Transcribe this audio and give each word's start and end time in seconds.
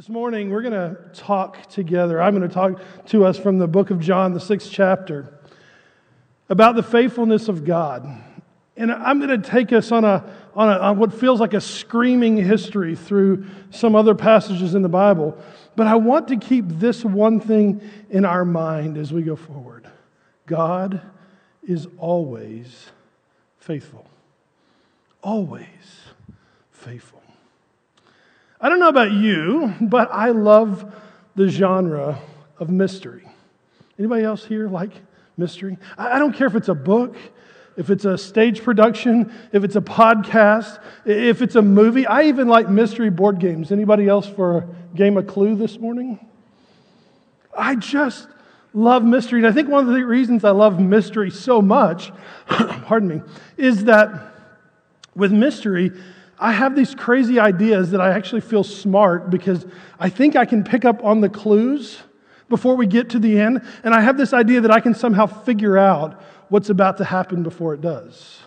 This 0.00 0.08
morning, 0.08 0.48
we're 0.48 0.62
going 0.62 0.72
to 0.72 0.96
talk 1.12 1.68
together. 1.68 2.22
I'm 2.22 2.34
going 2.34 2.48
to 2.48 2.54
talk 2.54 2.80
to 3.08 3.26
us 3.26 3.38
from 3.38 3.58
the 3.58 3.66
book 3.68 3.90
of 3.90 4.00
John, 4.00 4.32
the 4.32 4.40
sixth 4.40 4.70
chapter, 4.72 5.30
about 6.48 6.74
the 6.74 6.82
faithfulness 6.82 7.48
of 7.48 7.66
God. 7.66 8.08
And 8.78 8.90
I'm 8.90 9.20
going 9.20 9.42
to 9.42 9.46
take 9.46 9.74
us 9.74 9.92
on, 9.92 10.06
a, 10.06 10.24
on, 10.54 10.70
a, 10.70 10.78
on 10.78 10.98
what 10.98 11.12
feels 11.12 11.38
like 11.38 11.52
a 11.52 11.60
screaming 11.60 12.38
history 12.38 12.96
through 12.96 13.44
some 13.72 13.94
other 13.94 14.14
passages 14.14 14.74
in 14.74 14.80
the 14.80 14.88
Bible. 14.88 15.36
But 15.76 15.86
I 15.86 15.96
want 15.96 16.28
to 16.28 16.38
keep 16.38 16.64
this 16.66 17.04
one 17.04 17.38
thing 17.38 17.82
in 18.08 18.24
our 18.24 18.46
mind 18.46 18.96
as 18.96 19.12
we 19.12 19.20
go 19.20 19.36
forward 19.36 19.86
God 20.46 21.02
is 21.62 21.86
always 21.98 22.86
faithful. 23.58 24.08
Always 25.22 25.66
faithful. 26.70 27.19
I 28.60 28.68
don't 28.68 28.78
know 28.78 28.88
about 28.88 29.12
you, 29.12 29.74
but 29.80 30.10
I 30.12 30.30
love 30.30 30.94
the 31.34 31.48
genre 31.48 32.20
of 32.58 32.68
mystery. 32.68 33.26
Anybody 33.98 34.24
else 34.24 34.44
here 34.44 34.68
like 34.68 34.92
mystery? 35.38 35.78
I 35.96 36.18
don't 36.18 36.34
care 36.34 36.46
if 36.46 36.54
it's 36.54 36.68
a 36.68 36.74
book, 36.74 37.16
if 37.78 37.88
it's 37.88 38.04
a 38.04 38.18
stage 38.18 38.62
production, 38.62 39.32
if 39.52 39.64
it's 39.64 39.76
a 39.76 39.80
podcast, 39.80 40.78
if 41.06 41.40
it's 41.40 41.54
a 41.54 41.62
movie. 41.62 42.06
I 42.06 42.24
even 42.24 42.48
like 42.48 42.68
mystery 42.68 43.08
board 43.08 43.38
games. 43.38 43.72
Anybody 43.72 44.08
else 44.08 44.26
for 44.26 44.58
a 44.58 44.68
game 44.94 45.16
of 45.16 45.26
Clue 45.26 45.54
this 45.54 45.78
morning? 45.78 46.18
I 47.56 47.76
just 47.76 48.28
love 48.74 49.02
mystery. 49.02 49.40
And 49.40 49.46
I 49.46 49.52
think 49.52 49.70
one 49.70 49.88
of 49.88 49.94
the 49.94 50.04
reasons 50.04 50.44
I 50.44 50.50
love 50.50 50.78
mystery 50.78 51.30
so 51.30 51.62
much, 51.62 52.12
pardon 52.46 53.08
me, 53.08 53.22
is 53.56 53.84
that 53.84 54.34
with 55.14 55.32
mystery, 55.32 55.92
I 56.40 56.52
have 56.52 56.74
these 56.74 56.94
crazy 56.94 57.38
ideas 57.38 57.90
that 57.90 58.00
I 58.00 58.12
actually 58.12 58.40
feel 58.40 58.64
smart 58.64 59.28
because 59.28 59.66
I 59.98 60.08
think 60.08 60.36
I 60.36 60.46
can 60.46 60.64
pick 60.64 60.86
up 60.86 61.04
on 61.04 61.20
the 61.20 61.28
clues 61.28 61.98
before 62.48 62.76
we 62.76 62.86
get 62.86 63.10
to 63.10 63.18
the 63.18 63.38
end. 63.38 63.62
And 63.84 63.94
I 63.94 64.00
have 64.00 64.16
this 64.16 64.32
idea 64.32 64.62
that 64.62 64.70
I 64.70 64.80
can 64.80 64.94
somehow 64.94 65.26
figure 65.26 65.76
out 65.76 66.20
what's 66.48 66.70
about 66.70 66.96
to 66.96 67.04
happen 67.04 67.42
before 67.42 67.74
it 67.74 67.82
does. 67.82 68.38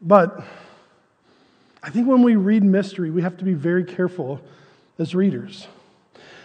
But 0.00 0.44
I 1.82 1.90
think 1.90 2.06
when 2.06 2.22
we 2.22 2.36
read 2.36 2.62
mystery, 2.62 3.10
we 3.10 3.22
have 3.22 3.36
to 3.38 3.44
be 3.44 3.54
very 3.54 3.84
careful 3.84 4.40
as 4.98 5.12
readers. 5.12 5.66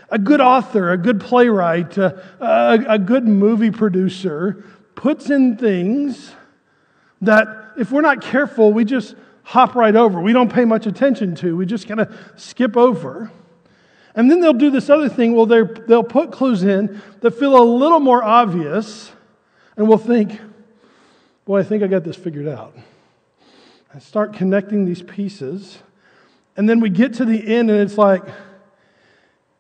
A 0.10 0.18
good 0.18 0.42
author, 0.42 0.92
a 0.92 0.98
good 0.98 1.22
playwright, 1.22 1.98
a, 2.00 2.20
a, 2.40 2.96
a 2.96 3.00
good 3.00 3.28
movie 3.28 3.70
producer 3.70 4.64
puts 4.96 5.30
in 5.30 5.56
things 5.56 6.32
that 7.22 7.74
if 7.78 7.92
we're 7.92 8.02
not 8.02 8.22
careful, 8.22 8.74
we 8.74 8.84
just 8.84 9.16
hop 9.44 9.76
right 9.76 9.96
over. 9.96 10.20
We 10.20 10.34
don't 10.34 10.52
pay 10.52 10.66
much 10.66 10.86
attention 10.86 11.36
to. 11.36 11.56
We 11.56 11.66
just 11.66 11.88
kind 11.88 12.00
of 12.00 12.16
skip 12.36 12.78
over. 12.78 13.32
And 14.16 14.30
then 14.30 14.42
they'll 14.42 14.54
do 14.54 14.70
this 14.70 14.90
other 14.90 15.10
thing. 15.10 15.36
Well, 15.36 15.46
they'll 15.46 16.04
put 16.04 16.32
clues 16.32 16.64
in 16.64 17.02
that 17.22 17.32
feel 17.32 17.58
a 17.58 17.64
little 17.64 18.00
more 18.00 18.24
obvious, 18.24 19.12
and 19.78 19.88
we'll 19.88 19.98
think, 19.98 20.40
boy, 21.46 21.60
I 21.60 21.64
think 21.64 21.84
I 21.84 21.88
got 21.88 22.04
this 22.04 22.16
figured 22.16 22.48
out. 22.48 22.76
I 23.94 24.00
start 24.00 24.34
connecting 24.34 24.86
these 24.86 25.02
pieces, 25.02 25.80
and 26.58 26.70
then 26.70 26.80
we 26.80 26.90
get 26.90 27.14
to 27.16 27.26
the 27.26 27.56
end, 27.56 27.70
and 27.72 27.80
it's 27.80 27.98
like, 27.98 28.24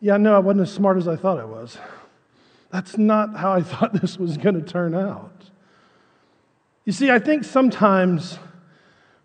yeah, 0.01 0.17
no, 0.17 0.35
I 0.35 0.39
wasn't 0.39 0.61
as 0.61 0.73
smart 0.73 0.97
as 0.97 1.07
I 1.07 1.15
thought 1.15 1.39
I 1.39 1.45
was. 1.45 1.77
That's 2.71 2.97
not 2.97 3.37
how 3.37 3.53
I 3.53 3.61
thought 3.63 3.93
this 3.93 4.17
was 4.17 4.37
going 4.37 4.55
to 4.55 4.61
turn 4.61 4.93
out. 4.93 5.31
You 6.85 6.93
see, 6.93 7.11
I 7.11 7.19
think 7.19 7.43
sometimes 7.43 8.39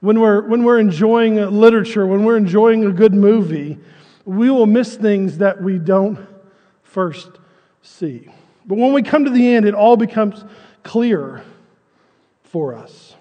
when 0.05 0.21
we're, 0.21 0.47
when 0.47 0.65
we're 0.65 0.79
enjoying 0.79 1.37
literature, 1.37 2.07
when 2.07 2.25
we're 2.25 2.37
enjoying 2.37 2.85
a 2.85 2.93
good 2.93 3.15
movie, 3.15 3.79
we 4.27 4.51
will 4.51 4.67
miss 4.67 4.97
things 4.97 5.39
that 5.39 5.63
we 5.63 5.79
don't 5.79 6.19
first 6.83 7.31
see. 7.81 8.29
But 8.67 8.77
when 8.77 8.93
we 8.93 9.03
come 9.03 9.25
to 9.25 9.31
the 9.31 9.55
end, 9.55 9.65
it 9.65 9.75
all 9.75 9.97
becomes 9.97 10.45
clear 10.83 11.43
for 12.43 12.75
us. 12.75 13.15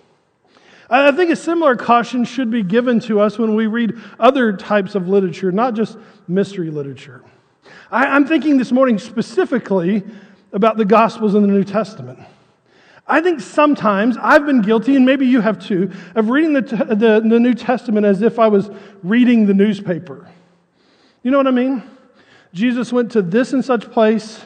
I 0.89 1.13
think 1.13 1.31
a 1.31 1.38
similar 1.38 1.77
caution 1.77 2.25
should 2.25 2.51
be 2.51 2.63
given 2.63 3.00
to 3.01 3.21
us 3.21 3.39
when 3.39 3.55
we 3.55 3.67
read 3.67 3.94
other 4.19 4.51
types 4.51 4.94
of 4.94 5.07
literature, 5.07 5.53
not 5.53 5.75
just 5.75 5.97
mystery 6.27 6.69
literature. 6.69 7.23
I'm 7.91 8.27
thinking 8.27 8.57
this 8.57 8.73
morning 8.73 9.00
specifically 9.00 10.03
about 10.51 10.75
the 10.75 10.85
Gospels 10.85 11.33
in 11.33 11.44
the 11.44 11.47
New 11.47 11.63
Testament. 11.63 12.19
I 13.05 13.21
think 13.21 13.41
sometimes 13.41 14.17
I've 14.17 14.45
been 14.45 14.61
guilty, 14.61 14.95
and 14.95 15.05
maybe 15.05 15.27
you 15.27 15.41
have 15.41 15.59
too, 15.59 15.91
of 16.15 16.29
reading 16.29 16.53
the, 16.53 16.61
the, 16.61 17.19
the, 17.19 17.39
New 17.39 17.53
Testament 17.53 18.05
as 18.05 18.21
if 18.21 18.39
I 18.39 18.47
was 18.47 18.69
reading 19.03 19.45
the 19.45 19.53
newspaper. 19.53 20.29
You 21.21 21.31
know 21.31 21.37
what 21.37 21.47
I 21.47 21.51
mean? 21.51 21.83
Jesus 22.53 22.93
went 22.93 23.11
to 23.11 23.21
this 23.21 23.51
and 23.51 23.63
such 23.63 23.91
place, 23.91 24.45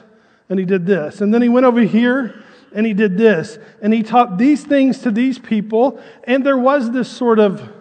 and 0.50 0.58
he 0.58 0.66
did 0.66 0.86
this. 0.86 1.22
And 1.22 1.32
then 1.32 1.42
he 1.42 1.50
went 1.50 1.66
over 1.68 1.82
here, 1.82 2.44
and 2.74 2.86
he 2.86 2.94
did 2.94 3.18
this. 3.18 3.60
And 3.82 3.94
he 3.94 4.02
taught 4.02 4.38
these 4.38 4.64
things 4.64 5.00
to 5.00 5.12
these 5.12 5.38
people. 5.38 6.02
And 6.24 6.44
there 6.44 6.58
was 6.58 6.92
this 6.92 7.10
sort 7.10 7.40
of 7.40 7.74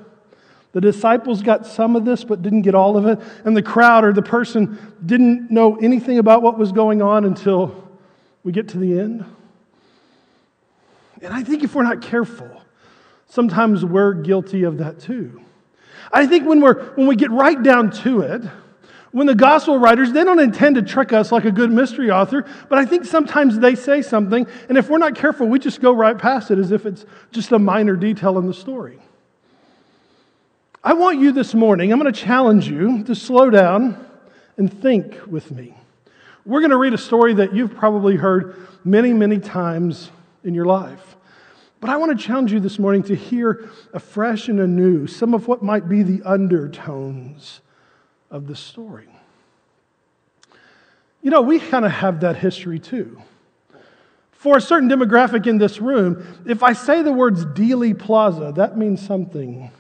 the 0.72 0.80
disciples 0.82 1.40
got 1.42 1.64
some 1.64 1.96
of 1.96 2.04
this, 2.04 2.22
but 2.22 2.42
didn't 2.42 2.60
get 2.60 2.74
all 2.74 2.98
of 2.98 3.06
it. 3.06 3.18
And 3.46 3.56
the 3.56 3.62
crowd 3.62 4.04
or 4.04 4.12
the 4.12 4.20
person 4.20 4.78
didn't 5.04 5.50
know 5.50 5.76
anything 5.76 6.18
about 6.18 6.42
what 6.42 6.58
was 6.58 6.70
going 6.70 7.00
on 7.00 7.24
until 7.24 7.88
we 8.44 8.52
get 8.52 8.68
to 8.68 8.78
the 8.78 9.00
end. 9.00 9.24
And 11.22 11.32
I 11.32 11.42
think 11.42 11.62
if 11.64 11.74
we're 11.74 11.82
not 11.82 12.02
careful, 12.02 12.62
sometimes 13.28 13.84
we're 13.84 14.14
guilty 14.14 14.64
of 14.64 14.78
that 14.78 15.00
too. 15.00 15.42
I 16.12 16.26
think 16.26 16.46
when, 16.46 16.60
we're, 16.60 16.84
when 16.94 17.06
we 17.06 17.16
get 17.16 17.30
right 17.30 17.60
down 17.60 17.90
to 18.02 18.20
it, 18.20 18.42
when 19.12 19.26
the 19.26 19.34
gospel 19.34 19.78
writers, 19.78 20.12
they 20.12 20.24
don't 20.24 20.40
intend 20.40 20.76
to 20.76 20.82
trick 20.82 21.12
us 21.12 21.32
like 21.32 21.46
a 21.46 21.50
good 21.50 21.70
mystery 21.70 22.10
author, 22.10 22.44
but 22.68 22.78
I 22.78 22.84
think 22.84 23.06
sometimes 23.06 23.58
they 23.58 23.74
say 23.74 24.02
something, 24.02 24.46
and 24.68 24.76
if 24.76 24.90
we're 24.90 24.98
not 24.98 25.14
careful, 25.14 25.46
we 25.46 25.58
just 25.58 25.80
go 25.80 25.92
right 25.92 26.18
past 26.18 26.50
it 26.50 26.58
as 26.58 26.70
if 26.70 26.84
it's 26.84 27.06
just 27.32 27.50
a 27.52 27.58
minor 27.58 27.96
detail 27.96 28.38
in 28.38 28.46
the 28.46 28.54
story. 28.54 28.98
I 30.84 30.92
want 30.92 31.18
you 31.18 31.32
this 31.32 31.54
morning, 31.54 31.92
I'm 31.92 31.98
going 31.98 32.12
to 32.12 32.20
challenge 32.20 32.68
you 32.68 33.04
to 33.04 33.14
slow 33.14 33.48
down 33.48 34.06
and 34.56 34.72
think 34.82 35.18
with 35.26 35.50
me. 35.50 35.74
We're 36.44 36.60
going 36.60 36.70
to 36.70 36.76
read 36.76 36.94
a 36.94 36.98
story 36.98 37.34
that 37.34 37.54
you've 37.54 37.74
probably 37.74 38.16
heard 38.16 38.68
many, 38.84 39.12
many 39.12 39.38
times 39.38 40.10
in 40.46 40.54
your 40.54 40.64
life. 40.64 41.16
But 41.80 41.90
I 41.90 41.96
want 41.98 42.18
to 42.18 42.24
challenge 42.24 42.52
you 42.52 42.60
this 42.60 42.78
morning 42.78 43.02
to 43.04 43.14
hear 43.14 43.68
afresh 43.92 44.48
and 44.48 44.60
anew 44.60 45.06
some 45.06 45.34
of 45.34 45.46
what 45.46 45.62
might 45.62 45.88
be 45.88 46.02
the 46.02 46.22
undertones 46.24 47.60
of 48.30 48.46
the 48.46 48.56
story. 48.56 49.08
You 51.20 51.30
know, 51.30 51.42
we 51.42 51.58
kind 51.58 51.84
of 51.84 51.90
have 51.90 52.20
that 52.20 52.36
history 52.36 52.78
too. 52.78 53.20
For 54.30 54.56
a 54.56 54.60
certain 54.60 54.88
demographic 54.88 55.46
in 55.46 55.58
this 55.58 55.80
room, 55.80 56.24
if 56.46 56.62
I 56.62 56.72
say 56.72 57.02
the 57.02 57.12
words 57.12 57.44
Dealey 57.44 57.98
Plaza, 57.98 58.52
that 58.56 58.78
means 58.78 59.04
something 59.04 59.70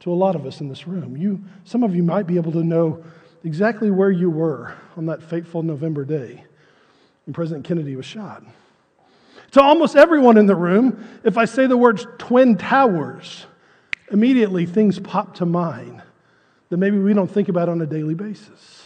to 0.00 0.12
a 0.12 0.14
lot 0.14 0.34
of 0.34 0.46
us 0.46 0.60
in 0.60 0.68
this 0.68 0.86
room. 0.86 1.16
You, 1.16 1.42
some 1.64 1.82
of 1.82 1.94
you 1.94 2.02
might 2.02 2.26
be 2.26 2.36
able 2.36 2.52
to 2.52 2.62
know 2.62 3.04
exactly 3.44 3.90
where 3.90 4.10
you 4.10 4.30
were 4.30 4.74
on 4.96 5.06
that 5.06 5.22
fateful 5.22 5.62
November 5.62 6.04
day 6.04 6.44
when 7.26 7.34
President 7.34 7.64
Kennedy 7.64 7.96
was 7.96 8.06
shot. 8.06 8.42
To 9.52 9.62
almost 9.62 9.96
everyone 9.96 10.38
in 10.38 10.46
the 10.46 10.56
room, 10.56 11.06
if 11.24 11.36
I 11.36 11.44
say 11.44 11.66
the 11.66 11.76
words 11.76 12.06
Twin 12.18 12.56
Towers, 12.56 13.46
immediately 14.10 14.66
things 14.66 14.98
pop 14.98 15.34
to 15.36 15.46
mind 15.46 16.02
that 16.70 16.78
maybe 16.78 16.98
we 16.98 17.12
don't 17.12 17.30
think 17.30 17.48
about 17.48 17.68
on 17.68 17.80
a 17.82 17.86
daily 17.86 18.14
basis. 18.14 18.82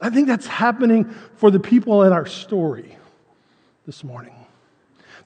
I 0.00 0.10
think 0.10 0.28
that's 0.28 0.46
happening 0.46 1.04
for 1.36 1.50
the 1.50 1.60
people 1.60 2.04
in 2.04 2.12
our 2.12 2.26
story 2.26 2.96
this 3.86 4.04
morning. 4.04 4.34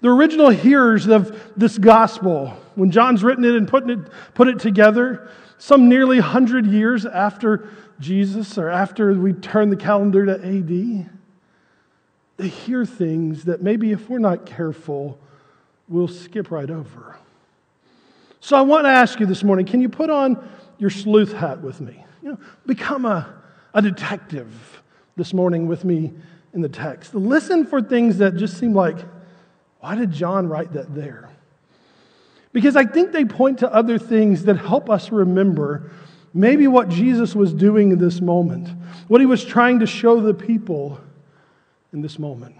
The 0.00 0.09
original 0.09 0.50
hearers 0.50 1.06
of 1.06 1.53
this 1.56 1.78
gospel, 1.78 2.56
when 2.75 2.91
John's 2.91 3.25
written 3.25 3.45
it 3.45 3.55
and 3.55 3.69
put 3.69 3.89
it, 3.89 3.99
put 4.34 4.49
it 4.49 4.59
together, 4.59 5.31
some 5.59 5.89
nearly 5.89 6.19
100 6.19 6.66
years 6.66 7.06
after 7.06 7.69
Jesus 8.00 8.59
or 8.59 8.69
after 8.69 9.12
we 9.15 9.33
turn 9.33 9.71
the 9.71 9.77
calendar 9.77 10.27
to 10.27 10.34
AD, 10.34 11.10
they 12.36 12.48
hear 12.48 12.84
things 12.84 13.44
that 13.44 13.62
maybe 13.62 13.92
if 13.92 14.09
we're 14.09 14.18
not 14.18 14.47
careful, 14.47 15.18
we'll 15.88 16.09
skip 16.09 16.50
right 16.50 16.71
over. 16.71 17.16
So 18.41 18.56
I 18.56 18.60
want 18.60 18.84
to 18.84 18.91
ask 18.91 19.18
you 19.18 19.27
this 19.27 19.42
morning 19.42 19.66
can 19.66 19.80
you 19.80 19.88
put 19.88 20.10
on 20.10 20.48
your 20.78 20.91
sleuth 20.91 21.33
hat 21.33 21.62
with 21.62 21.80
me? 21.80 22.04
You 22.22 22.33
know, 22.33 22.38
become 22.66 23.04
a, 23.04 23.34
a 23.74 23.83
detective 23.83 24.83
this 25.16 25.33
morning 25.33 25.66
with 25.66 25.84
me 25.84 26.12
in 26.53 26.60
the 26.60 26.68
text. 26.68 27.15
Listen 27.15 27.66
for 27.66 27.80
things 27.80 28.18
that 28.18 28.36
just 28.36 28.59
seem 28.59 28.74
like, 28.74 28.98
why 29.80 29.94
did 29.94 30.12
John 30.12 30.48
write 30.48 30.72
that 30.72 30.94
there? 30.94 31.30
Because 32.53 32.77
I 32.77 32.84
think 32.84 33.12
they 33.12 33.24
point 33.24 33.59
to 33.60 33.72
other 33.72 33.98
things 33.98 34.44
that 34.44 34.56
help 34.56 34.88
us 34.88 35.10
remember 35.10 35.91
maybe 36.33 36.66
what 36.66 36.88
Jesus 36.88 37.34
was 37.34 37.53
doing 37.53 37.92
in 37.92 37.98
this 37.98 38.21
moment, 38.21 38.68
what 39.09 39.21
he 39.21 39.27
was 39.27 39.44
trying 39.44 39.80
to 39.80 39.86
show 39.86 40.21
the 40.21 40.34
people 40.34 41.00
in 41.92 42.03
this 42.03 42.18
moment. 42.18 42.56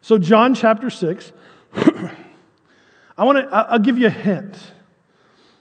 So, 0.00 0.18
John 0.18 0.54
chapter 0.54 0.90
6, 0.90 1.32
I 1.74 3.24
want 3.24 3.38
to, 3.38 3.54
I'll 3.54 3.78
give 3.78 3.98
you 3.98 4.06
a 4.06 4.10
hint. 4.10 4.56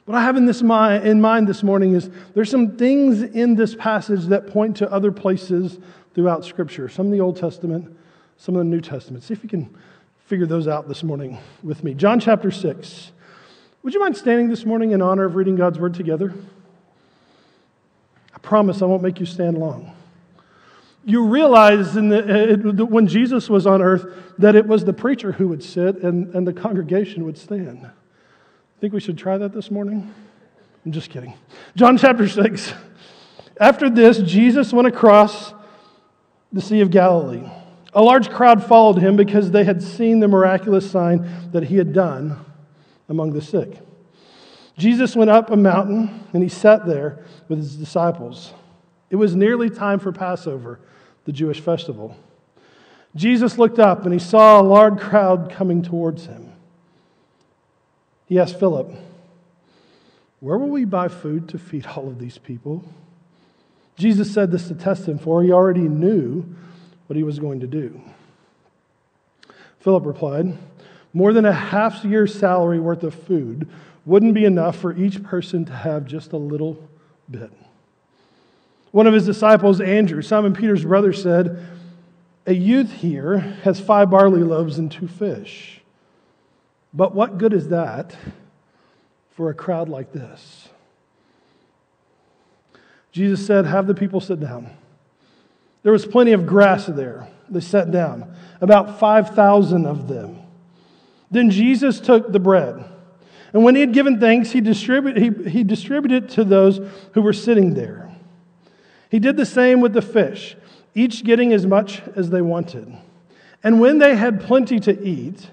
What 0.06 0.16
I 0.16 0.22
have 0.22 0.38
in, 0.38 0.46
this 0.46 0.62
mind, 0.62 1.06
in 1.06 1.20
mind 1.20 1.48
this 1.48 1.64
morning 1.64 1.94
is 1.94 2.10
there's 2.34 2.50
some 2.50 2.78
things 2.78 3.22
in 3.22 3.56
this 3.56 3.76
passage 3.76 4.26
that 4.28 4.48
point 4.48 4.78
to 4.78 4.90
other 4.90 5.12
places 5.12 5.80
throughout 6.14 6.46
Scripture, 6.46 6.88
some 6.88 7.08
in 7.08 7.12
the 7.12 7.20
Old 7.20 7.36
Testament, 7.36 7.98
some 8.38 8.56
in 8.56 8.70
the 8.70 8.76
New 8.76 8.80
Testament. 8.80 9.24
See 9.26 9.34
if 9.34 9.44
you 9.44 9.50
can 9.50 9.76
figure 10.28 10.46
those 10.46 10.68
out 10.68 10.88
this 10.88 11.04
morning 11.04 11.38
with 11.62 11.84
me. 11.84 11.94
John 11.94 12.22
chapter 12.22 12.52
6. 12.52 13.12
Would 13.84 13.94
you 13.94 14.00
mind 14.00 14.16
standing 14.16 14.48
this 14.48 14.66
morning 14.66 14.92
in 14.92 15.02
honor 15.02 15.26
of 15.26 15.36
reading 15.36 15.56
God's 15.56 15.78
Word 15.80 15.94
together? 15.94 16.34
I 18.34 18.38
promise 18.40 18.82
I 18.82 18.86
won't 18.86 19.02
make 19.04 19.20
you 19.20 19.26
stand 19.26 19.58
long. 19.58 19.97
You 21.08 21.24
realize 21.24 21.94
the, 21.94 22.02
uh, 22.02 22.82
it, 22.82 22.90
when 22.90 23.08
Jesus 23.08 23.50
was 23.50 23.66
on 23.66 23.82
earth 23.82 24.14
that 24.40 24.56
it 24.56 24.68
was 24.68 24.84
the 24.84 24.92
preacher 24.92 25.32
who 25.32 25.48
would 25.48 25.64
sit 25.64 26.04
and, 26.04 26.36
and 26.36 26.46
the 26.46 26.52
congregation 26.52 27.24
would 27.24 27.38
stand. 27.38 27.86
I 27.86 28.82
think 28.82 28.92
we 28.92 29.00
should 29.00 29.18
try 29.18 29.38
that 29.38 29.54
this 29.54 29.72
morning? 29.72 30.14
I'm 30.86 30.92
just 30.92 31.10
kidding. 31.10 31.34
John 31.78 31.98
chapter 31.98 32.28
6. 32.28 32.74
After 33.58 33.90
this, 33.90 34.18
Jesus 34.18 34.74
went 34.74 34.86
across 34.86 35.54
the 36.52 36.60
Sea 36.60 36.82
of 36.82 36.92
Galilee. 36.92 37.50
A 37.94 38.04
large 38.04 38.30
crowd 38.30 38.62
followed 38.62 38.98
him 38.98 39.16
because 39.16 39.50
they 39.52 39.64
had 39.64 39.82
seen 39.82 40.20
the 40.20 40.28
miraculous 40.28 40.92
sign 40.92 41.26
that 41.54 41.64
he 41.64 41.78
had 41.78 41.94
done 41.94 42.38
among 43.08 43.32
the 43.32 43.42
sick. 43.42 43.80
Jesus 44.78 45.16
went 45.16 45.30
up 45.30 45.52
a 45.52 45.56
mountain 45.56 46.28
and 46.34 46.44
he 46.44 46.50
sat 46.50 46.86
there 46.86 47.24
with 47.48 47.60
his 47.60 47.78
disciples. 47.78 48.54
It 49.10 49.16
was 49.16 49.38
nearly 49.38 49.70
time 49.70 50.00
for 50.00 50.12
Passover, 50.12 50.82
the 51.28 51.34
Jewish 51.34 51.60
festival. 51.60 52.16
Jesus 53.14 53.58
looked 53.58 53.80
up 53.80 54.06
and 54.06 54.14
he 54.14 54.20
saw 54.20 54.62
a 54.62 54.64
large 54.64 54.98
crowd 54.98 55.52
coming 55.52 55.84
towards 55.84 56.26
him. 56.26 56.54
He 58.28 58.40
asked 58.40 58.58
Philip, 58.58 58.90
Where 60.40 60.58
will 60.58 60.70
we 60.70 60.86
buy 60.86 61.10
food 61.10 61.50
to 61.50 61.60
feed 61.60 61.86
all 61.96 62.08
of 62.08 62.18
these 62.18 62.38
people? 62.38 62.86
Jesus 63.98 64.34
said 64.34 64.52
this 64.52 64.70
to 64.70 64.74
test 64.74 65.06
him, 65.06 65.20
for 65.20 65.44
he 65.44 65.52
already 65.52 65.82
knew 65.82 66.46
what 67.08 67.18
he 67.18 67.24
was 67.24 67.40
going 67.40 67.60
to 67.60 67.68
do. 67.68 68.00
Philip 69.80 70.06
replied, 70.06 70.58
More 71.12 71.34
than 71.34 71.46
a 71.46 71.52
half 71.52 72.06
year's 72.06 72.34
salary 72.34 72.80
worth 72.80 73.04
of 73.04 73.14
food 73.14 73.68
wouldn't 74.06 74.34
be 74.34 74.46
enough 74.46 74.78
for 74.78 74.96
each 74.96 75.24
person 75.24 75.66
to 75.66 75.74
have 75.74 76.06
just 76.06 76.32
a 76.32 76.38
little 76.38 76.78
bit. 77.30 77.52
One 78.98 79.06
of 79.06 79.14
his 79.14 79.28
disciples, 79.28 79.80
Andrew, 79.80 80.24
Simon 80.24 80.56
Peter's 80.56 80.84
brother, 80.84 81.14
said, 81.14 81.64
A 82.48 82.54
youth 82.56 82.92
here 82.94 83.38
has 83.62 83.80
five 83.80 84.10
barley 84.10 84.42
loaves 84.42 84.80
and 84.80 84.92
two 84.92 85.08
fish. 85.08 85.82
But 86.96 87.14
what 87.14 87.38
good 87.38 87.54
is 87.54 87.68
that 87.68 88.18
for 89.36 89.52
a 89.52 89.54
crowd 89.54 89.88
like 89.88 90.14
this? 90.14 90.70
Jesus 93.12 93.46
said, 93.46 93.68
Have 93.68 93.86
the 93.86 93.94
people 93.94 94.20
sit 94.20 94.40
down. 94.40 94.72
There 95.84 95.94
was 95.94 96.08
plenty 96.08 96.32
of 96.32 96.48
grass 96.48 96.88
there. 96.88 97.28
They 97.52 97.60
sat 97.60 97.92
down, 97.92 98.36
about 98.62 99.00
5,000 99.00 99.86
of 99.86 100.08
them. 100.08 100.40
Then 101.30 101.52
Jesus 101.52 102.00
took 102.00 102.32
the 102.32 102.40
bread, 102.40 102.84
and 103.54 103.64
when 103.64 103.76
he 103.76 103.82
had 103.82 103.94
given 103.94 104.20
thanks, 104.20 104.50
he 104.50 104.60
he, 104.60 105.50
he 105.52 105.64
distributed 105.64 106.24
it 106.24 106.30
to 106.32 106.44
those 106.44 106.80
who 107.14 107.22
were 107.22 107.32
sitting 107.32 107.76
there. 107.76 108.07
He 109.10 109.20
did 109.20 109.38
the 109.38 109.46
same 109.46 109.82
with 109.82 109.94
the 109.94 110.02
fish, 110.02 110.56
each 110.94 111.24
getting 111.24 111.54
as 111.54 111.66
much 111.66 112.02
as 112.16 112.30
they 112.30 112.42
wanted. 112.42 112.98
And 113.64 113.80
when 113.80 114.00
they 114.00 114.16
had 114.16 114.42
plenty 114.42 114.80
to 114.82 115.02
eat, 115.04 115.50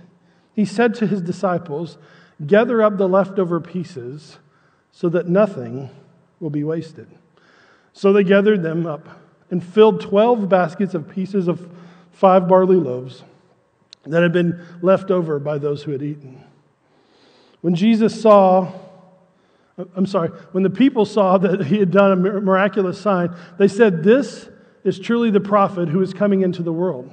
he 0.54 0.64
said 0.64 0.94
to 0.96 1.06
his 1.06 1.20
disciples, 1.20 1.98
Gather 2.44 2.82
up 2.82 2.96
the 2.96 3.08
leftover 3.08 3.60
pieces 3.60 4.38
so 4.92 5.08
that 5.08 5.28
nothing 5.28 5.90
will 6.40 6.50
be 6.50 6.64
wasted. 6.64 7.08
So 7.92 8.12
they 8.12 8.24
gathered 8.24 8.62
them 8.62 8.86
up 8.86 9.08
and 9.50 9.62
filled 9.62 10.00
12 10.00 10.48
baskets 10.48 10.94
of 10.94 11.08
pieces 11.08 11.48
of 11.48 11.68
five 12.10 12.48
barley 12.48 12.76
loaves 12.76 13.22
that 14.06 14.22
had 14.22 14.32
been 14.32 14.60
left 14.82 15.10
over 15.10 15.38
by 15.38 15.58
those 15.58 15.82
who 15.82 15.92
had 15.92 16.02
eaten. 16.02 16.42
When 17.60 17.74
Jesus 17.74 18.20
saw, 18.20 18.72
I'm 19.96 20.06
sorry, 20.06 20.28
when 20.52 20.62
the 20.62 20.70
people 20.70 21.04
saw 21.04 21.36
that 21.38 21.66
he 21.66 21.78
had 21.78 21.90
done 21.90 22.12
a 22.12 22.16
miraculous 22.16 23.00
sign, 23.00 23.34
they 23.58 23.66
said, 23.66 24.04
This 24.04 24.48
is 24.84 24.98
truly 24.98 25.30
the 25.30 25.40
prophet 25.40 25.88
who 25.88 26.00
is 26.00 26.14
coming 26.14 26.42
into 26.42 26.62
the 26.62 26.72
world. 26.72 27.10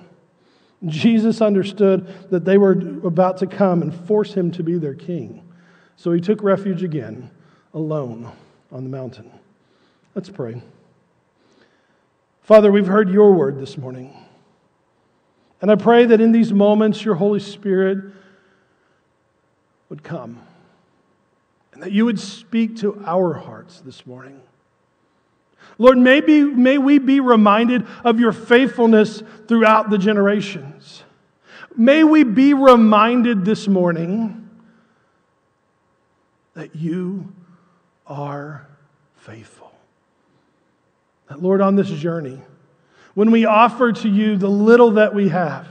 Jesus 0.86 1.42
understood 1.42 2.30
that 2.30 2.46
they 2.46 2.58
were 2.58 2.72
about 2.72 3.38
to 3.38 3.48
come 3.48 3.82
and 3.82 3.94
force 4.08 4.34
him 4.34 4.52
to 4.52 4.64
be 4.64 4.78
their 4.78 4.96
king. 4.96 5.48
So 5.96 6.12
he 6.12 6.22
took 6.22 6.42
refuge 6.44 6.84
again, 6.84 7.30
alone 7.74 8.32
on 8.72 8.84
the 8.84 8.90
mountain. 8.90 9.32
Let's 10.16 10.30
pray. 10.30 10.62
Father, 12.42 12.72
we've 12.72 12.88
heard 12.88 13.10
your 13.10 13.34
word 13.34 13.60
this 13.60 13.78
morning. 13.78 14.16
And 15.62 15.72
I 15.72 15.76
pray 15.76 16.06
that 16.06 16.20
in 16.20 16.32
these 16.32 16.52
moments, 16.52 17.06
your 17.06 17.16
Holy 17.16 17.40
Spirit 17.40 18.14
would 19.90 20.04
come 20.04 20.42
that 21.82 21.92
you 21.92 22.06
would 22.06 22.20
speak 22.20 22.78
to 22.78 23.04
our 23.08 23.34
hearts 23.34 23.82
this 23.82 24.06
morning. 24.06 24.40
Lord, 25.80 25.98
maybe, 25.98 26.44
may 26.44 26.78
we 26.78 27.00
be 27.00 27.20
reminded 27.20 27.88
of 28.04 28.20
your 28.20 28.32
faithfulness 28.32 29.24
throughout 29.48 29.90
the 29.90 29.98
generations. 29.98 31.02
May 31.76 32.04
we 32.04 32.24
be 32.24 32.54
reminded 32.54 33.46
this 33.46 33.68
morning 33.68 34.48
that 36.54 36.76
you 36.76 37.34
are 38.06 38.68
faithful. 39.16 39.72
That, 41.30 41.42
Lord, 41.42 41.62
on 41.62 41.76
this 41.76 41.90
journey, 41.90 42.40
when 43.16 43.32
we 43.32 43.46
offer 43.46 43.92
to 43.92 44.08
you 44.08 44.38
the 44.38 44.50
little 44.50 44.92
that 44.92 45.16
we 45.16 45.30
have, 45.30 45.68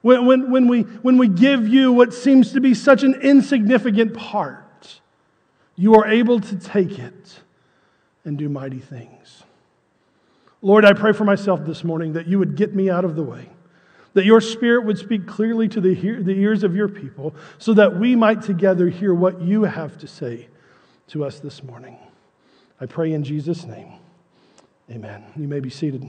when, 0.00 0.24
when, 0.24 0.50
when, 0.50 0.66
we, 0.66 0.80
when 0.80 1.18
we 1.18 1.28
give 1.28 1.68
you 1.68 1.92
what 1.92 2.14
seems 2.14 2.52
to 2.52 2.60
be 2.62 2.72
such 2.72 3.02
an 3.02 3.20
insignificant 3.20 4.14
part, 4.14 4.63
you 5.76 5.94
are 5.94 6.06
able 6.06 6.40
to 6.40 6.56
take 6.56 6.98
it 6.98 7.40
and 8.24 8.38
do 8.38 8.48
mighty 8.48 8.78
things. 8.78 9.42
Lord, 10.62 10.84
I 10.84 10.94
pray 10.94 11.12
for 11.12 11.24
myself 11.24 11.64
this 11.64 11.84
morning 11.84 12.14
that 12.14 12.26
you 12.26 12.38
would 12.38 12.56
get 12.56 12.74
me 12.74 12.88
out 12.88 13.04
of 13.04 13.16
the 13.16 13.22
way, 13.22 13.50
that 14.14 14.24
your 14.24 14.40
spirit 14.40 14.86
would 14.86 14.96
speak 14.96 15.26
clearly 15.26 15.68
to 15.68 15.80
the, 15.80 15.94
the 15.94 16.32
ears 16.32 16.64
of 16.64 16.74
your 16.74 16.88
people, 16.88 17.34
so 17.58 17.74
that 17.74 17.98
we 17.98 18.16
might 18.16 18.40
together 18.42 18.88
hear 18.88 19.12
what 19.12 19.42
you 19.42 19.64
have 19.64 19.98
to 19.98 20.06
say 20.06 20.48
to 21.08 21.24
us 21.24 21.40
this 21.40 21.62
morning. 21.62 21.98
I 22.80 22.86
pray 22.86 23.12
in 23.12 23.24
Jesus' 23.24 23.64
name. 23.64 23.92
Amen. 24.90 25.24
You 25.36 25.48
may 25.48 25.60
be 25.60 25.70
seated. 25.70 26.08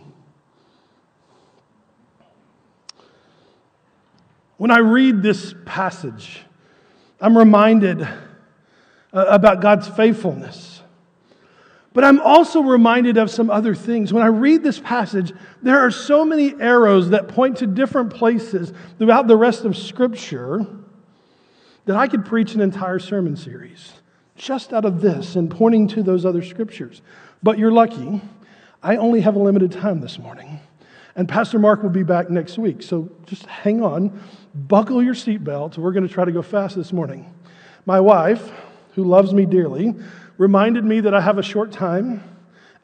When 4.57 4.71
I 4.71 4.79
read 4.79 5.21
this 5.21 5.53
passage, 5.65 6.41
I'm 7.19 7.37
reminded 7.37 8.07
Uh, 9.15 9.25
about 9.29 9.61
God's 9.61 9.87
faithfulness. 9.87 10.81
But 11.93 12.03
I'm 12.03 12.19
also 12.19 12.61
reminded 12.61 13.17
of 13.17 13.31
some 13.31 13.49
other 13.49 13.73
things. 13.73 14.11
When 14.11 14.21
I 14.21 14.27
read 14.27 14.61
this 14.61 14.77
passage, 14.77 15.31
there 15.61 15.79
are 15.79 15.89
so 15.89 16.25
many 16.25 16.53
arrows 16.59 17.11
that 17.11 17.29
point 17.29 17.59
to 17.59 17.67
different 17.67 18.13
places 18.13 18.73
throughout 18.97 19.27
the 19.27 19.37
rest 19.37 19.63
of 19.63 19.77
Scripture 19.77 20.67
that 21.85 21.95
I 21.95 22.09
could 22.09 22.25
preach 22.25 22.55
an 22.55 22.61
entire 22.61 22.99
sermon 22.99 23.37
series 23.37 23.93
just 24.35 24.73
out 24.73 24.83
of 24.83 24.99
this 24.99 25.37
and 25.37 25.49
pointing 25.49 25.87
to 25.87 26.03
those 26.03 26.25
other 26.25 26.43
scriptures. 26.43 27.01
But 27.41 27.57
you're 27.57 27.71
lucky. 27.71 28.21
I 28.83 28.97
only 28.97 29.21
have 29.21 29.37
a 29.37 29.39
limited 29.39 29.71
time 29.71 30.01
this 30.01 30.19
morning. 30.19 30.59
And 31.15 31.29
Pastor 31.29 31.57
Mark 31.57 31.81
will 31.81 31.89
be 31.89 32.03
back 32.03 32.29
next 32.29 32.57
week. 32.57 32.81
So 32.81 33.09
just 33.27 33.45
hang 33.45 33.81
on, 33.81 34.21
buckle 34.53 35.01
your 35.01 35.13
seatbelts. 35.13 35.77
We're 35.77 35.93
going 35.93 36.05
to 36.05 36.13
try 36.13 36.25
to 36.25 36.33
go 36.33 36.41
fast 36.41 36.75
this 36.75 36.91
morning. 36.91 37.33
My 37.85 38.01
wife, 38.01 38.51
who 38.95 39.03
loves 39.03 39.33
me 39.33 39.45
dearly, 39.45 39.93
reminded 40.37 40.83
me 40.83 41.01
that 41.01 41.13
I 41.13 41.21
have 41.21 41.37
a 41.37 41.43
short 41.43 41.71
time 41.71 42.23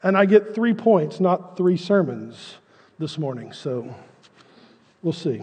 and 0.02 0.16
I 0.16 0.26
get 0.26 0.54
three 0.54 0.74
points, 0.74 1.20
not 1.20 1.56
three 1.56 1.76
sermons 1.76 2.56
this 2.98 3.18
morning. 3.18 3.52
So 3.52 3.94
we'll 5.02 5.12
see. 5.12 5.42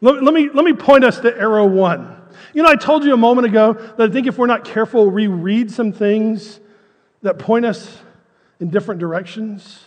Let, 0.00 0.22
let, 0.22 0.32
me, 0.32 0.48
let 0.52 0.64
me 0.64 0.72
point 0.72 1.04
us 1.04 1.20
to 1.20 1.36
arrow 1.36 1.66
one. 1.66 2.16
You 2.54 2.62
know, 2.62 2.68
I 2.68 2.76
told 2.76 3.04
you 3.04 3.12
a 3.12 3.18
moment 3.18 3.46
ago 3.46 3.74
that 3.74 4.10
I 4.10 4.12
think 4.12 4.26
if 4.26 4.38
we're 4.38 4.46
not 4.46 4.64
careful, 4.64 5.10
we 5.10 5.26
read 5.26 5.70
some 5.70 5.92
things 5.92 6.60
that 7.22 7.38
point 7.38 7.66
us 7.66 7.98
in 8.60 8.70
different 8.70 9.00
directions. 9.00 9.84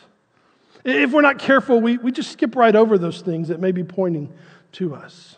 If 0.84 1.12
we're 1.12 1.22
not 1.22 1.40
careful, 1.40 1.80
we, 1.80 1.98
we 1.98 2.12
just 2.12 2.32
skip 2.32 2.56
right 2.56 2.76
over 2.76 2.98
those 2.98 3.22
things 3.22 3.48
that 3.48 3.60
may 3.60 3.72
be 3.72 3.84
pointing 3.84 4.32
to 4.74 4.94
us. 4.94 5.38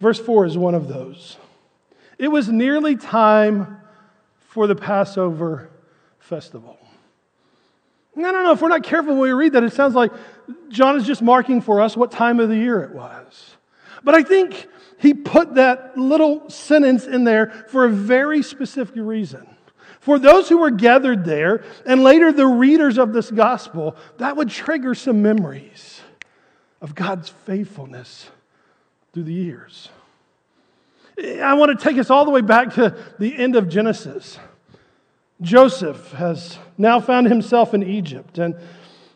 Verse 0.00 0.18
4 0.18 0.46
is 0.46 0.56
one 0.56 0.74
of 0.74 0.88
those. 0.88 1.36
It 2.18 2.28
was 2.28 2.48
nearly 2.48 2.96
time 2.96 3.78
for 4.38 4.66
the 4.66 4.74
Passover 4.74 5.70
festival. 6.18 6.78
I 8.16 8.22
don't 8.22 8.44
know 8.44 8.52
if 8.52 8.60
we're 8.60 8.68
not 8.68 8.82
careful 8.82 9.12
when 9.12 9.22
we 9.22 9.32
read 9.32 9.52
that, 9.52 9.62
it 9.62 9.72
sounds 9.72 9.94
like 9.94 10.12
John 10.68 10.96
is 10.96 11.06
just 11.06 11.22
marking 11.22 11.60
for 11.60 11.80
us 11.80 11.96
what 11.96 12.10
time 12.10 12.40
of 12.40 12.48
the 12.48 12.56
year 12.56 12.82
it 12.82 12.90
was. 12.90 13.56
But 14.02 14.14
I 14.14 14.22
think 14.22 14.66
he 14.98 15.14
put 15.14 15.54
that 15.54 15.96
little 15.96 16.48
sentence 16.50 17.06
in 17.06 17.24
there 17.24 17.66
for 17.68 17.84
a 17.84 17.88
very 17.88 18.42
specific 18.42 18.96
reason. 18.96 19.46
For 20.00 20.18
those 20.18 20.48
who 20.48 20.58
were 20.58 20.70
gathered 20.70 21.24
there, 21.24 21.62
and 21.86 22.02
later 22.02 22.32
the 22.32 22.46
readers 22.46 22.98
of 22.98 23.12
this 23.12 23.30
gospel, 23.30 23.96
that 24.18 24.36
would 24.36 24.48
trigger 24.48 24.94
some 24.94 25.22
memories 25.22 26.00
of 26.80 26.94
God's 26.94 27.28
faithfulness 27.28 28.30
through 29.12 29.24
the 29.24 29.32
years. 29.32 29.88
I 31.42 31.54
want 31.54 31.78
to 31.78 31.84
take 31.84 31.98
us 31.98 32.10
all 32.10 32.24
the 32.24 32.30
way 32.30 32.40
back 32.40 32.74
to 32.74 32.96
the 33.18 33.36
end 33.36 33.56
of 33.56 33.68
Genesis. 33.68 34.38
Joseph 35.42 36.12
has 36.12 36.58
now 36.78 37.00
found 37.00 37.26
himself 37.26 37.74
in 37.74 37.82
Egypt, 37.82 38.38
and 38.38 38.54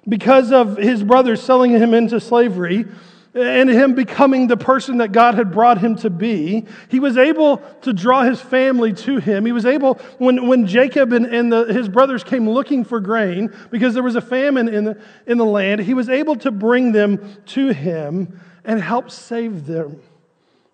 because 0.09 0.53
of 0.53 0.77
his 0.77 1.03
brothers 1.03 1.43
selling 1.43 1.71
him 1.71 1.95
into 1.95 2.21
slavery, 2.21 2.87
and 3.35 3.69
him 3.69 3.95
becoming 3.95 4.47
the 4.47 4.57
person 4.57 4.99
that 4.99 5.11
God 5.11 5.35
had 5.35 5.51
brought 5.51 5.79
him 5.79 5.97
to 5.97 6.11
be, 6.11 6.67
he 6.89 7.01
was 7.01 7.17
able 7.17 7.57
to 7.83 7.93
draw 7.93 8.23
his 8.23 8.41
family 8.41 8.93
to 8.93 9.19
him. 9.19 9.45
He 9.45 9.51
was 9.51 9.67
able, 9.67 9.95
when, 10.19 10.47
when 10.47 10.69
Jacob 10.69 11.13
and, 11.13 11.27
and 11.27 11.53
the, 11.53 11.65
his 11.65 11.89
brothers 11.89 12.23
came 12.23 12.49
looking 12.49 12.85
for 12.85 13.01
grain, 13.01 13.53
because 13.71 13.93
there 13.93 14.05
was 14.05 14.15
a 14.15 14.21
famine 14.21 14.69
in 14.69 14.85
the, 14.85 15.01
in 15.27 15.37
the 15.39 15.45
land, 15.45 15.81
he 15.81 15.95
was 15.95 16.09
able 16.09 16.37
to 16.37 16.53
bring 16.53 16.93
them 16.93 17.37
to 17.47 17.71
him 17.71 18.41
and 18.65 18.81
help 18.81 19.11
save 19.11 19.67
them 19.67 20.01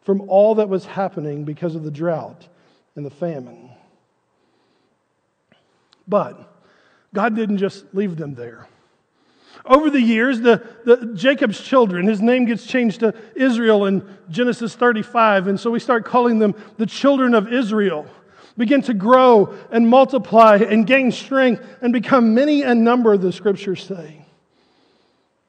from 0.02 0.22
all 0.22 0.56
that 0.56 0.68
was 0.68 0.86
happening 0.86 1.44
because 1.44 1.74
of 1.74 1.84
the 1.84 1.90
drought 1.90 2.48
and 2.96 3.04
the 3.04 3.10
famine. 3.10 3.70
But 6.08 6.50
God 7.14 7.36
didn't 7.36 7.58
just 7.58 7.84
leave 7.94 8.16
them 8.16 8.34
there. 8.34 8.66
Over 9.64 9.90
the 9.90 10.00
years, 10.00 10.40
the, 10.40 10.66
the, 10.84 11.12
Jacob's 11.14 11.60
children, 11.60 12.06
his 12.06 12.22
name 12.22 12.46
gets 12.46 12.66
changed 12.66 13.00
to 13.00 13.14
Israel 13.34 13.84
in 13.84 14.16
Genesis 14.30 14.74
35, 14.74 15.48
and 15.48 15.60
so 15.60 15.70
we 15.70 15.78
start 15.78 16.04
calling 16.04 16.38
them 16.38 16.54
the 16.78 16.86
children 16.86 17.34
of 17.34 17.52
Israel, 17.52 18.06
begin 18.56 18.80
to 18.82 18.94
grow 18.94 19.54
and 19.70 19.86
multiply 19.86 20.56
and 20.56 20.86
gain 20.86 21.12
strength 21.12 21.62
and 21.82 21.92
become 21.92 22.32
many 22.34 22.62
in 22.62 22.84
number, 22.84 23.16
the 23.18 23.32
scriptures 23.32 23.82
say. 23.82 24.24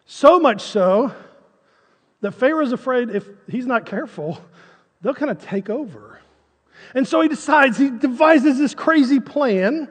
So 0.06 0.40
much 0.40 0.62
so 0.62 1.14
that 2.22 2.32
Pharaoh's 2.32 2.72
afraid 2.72 3.10
if 3.10 3.28
he's 3.48 3.66
not 3.66 3.86
careful, 3.86 4.40
they'll 5.02 5.14
kind 5.14 5.32
of 5.32 5.44
take 5.44 5.70
over. 5.70 6.20
And 6.96 7.08
so 7.08 7.22
he 7.22 7.28
decides, 7.28 7.78
he 7.78 7.90
devises 7.90 8.58
this 8.58 8.74
crazy 8.74 9.20
plan 9.20 9.90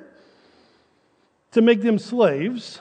to 1.52 1.62
make 1.62 1.82
them 1.82 1.98
slaves 1.98 2.80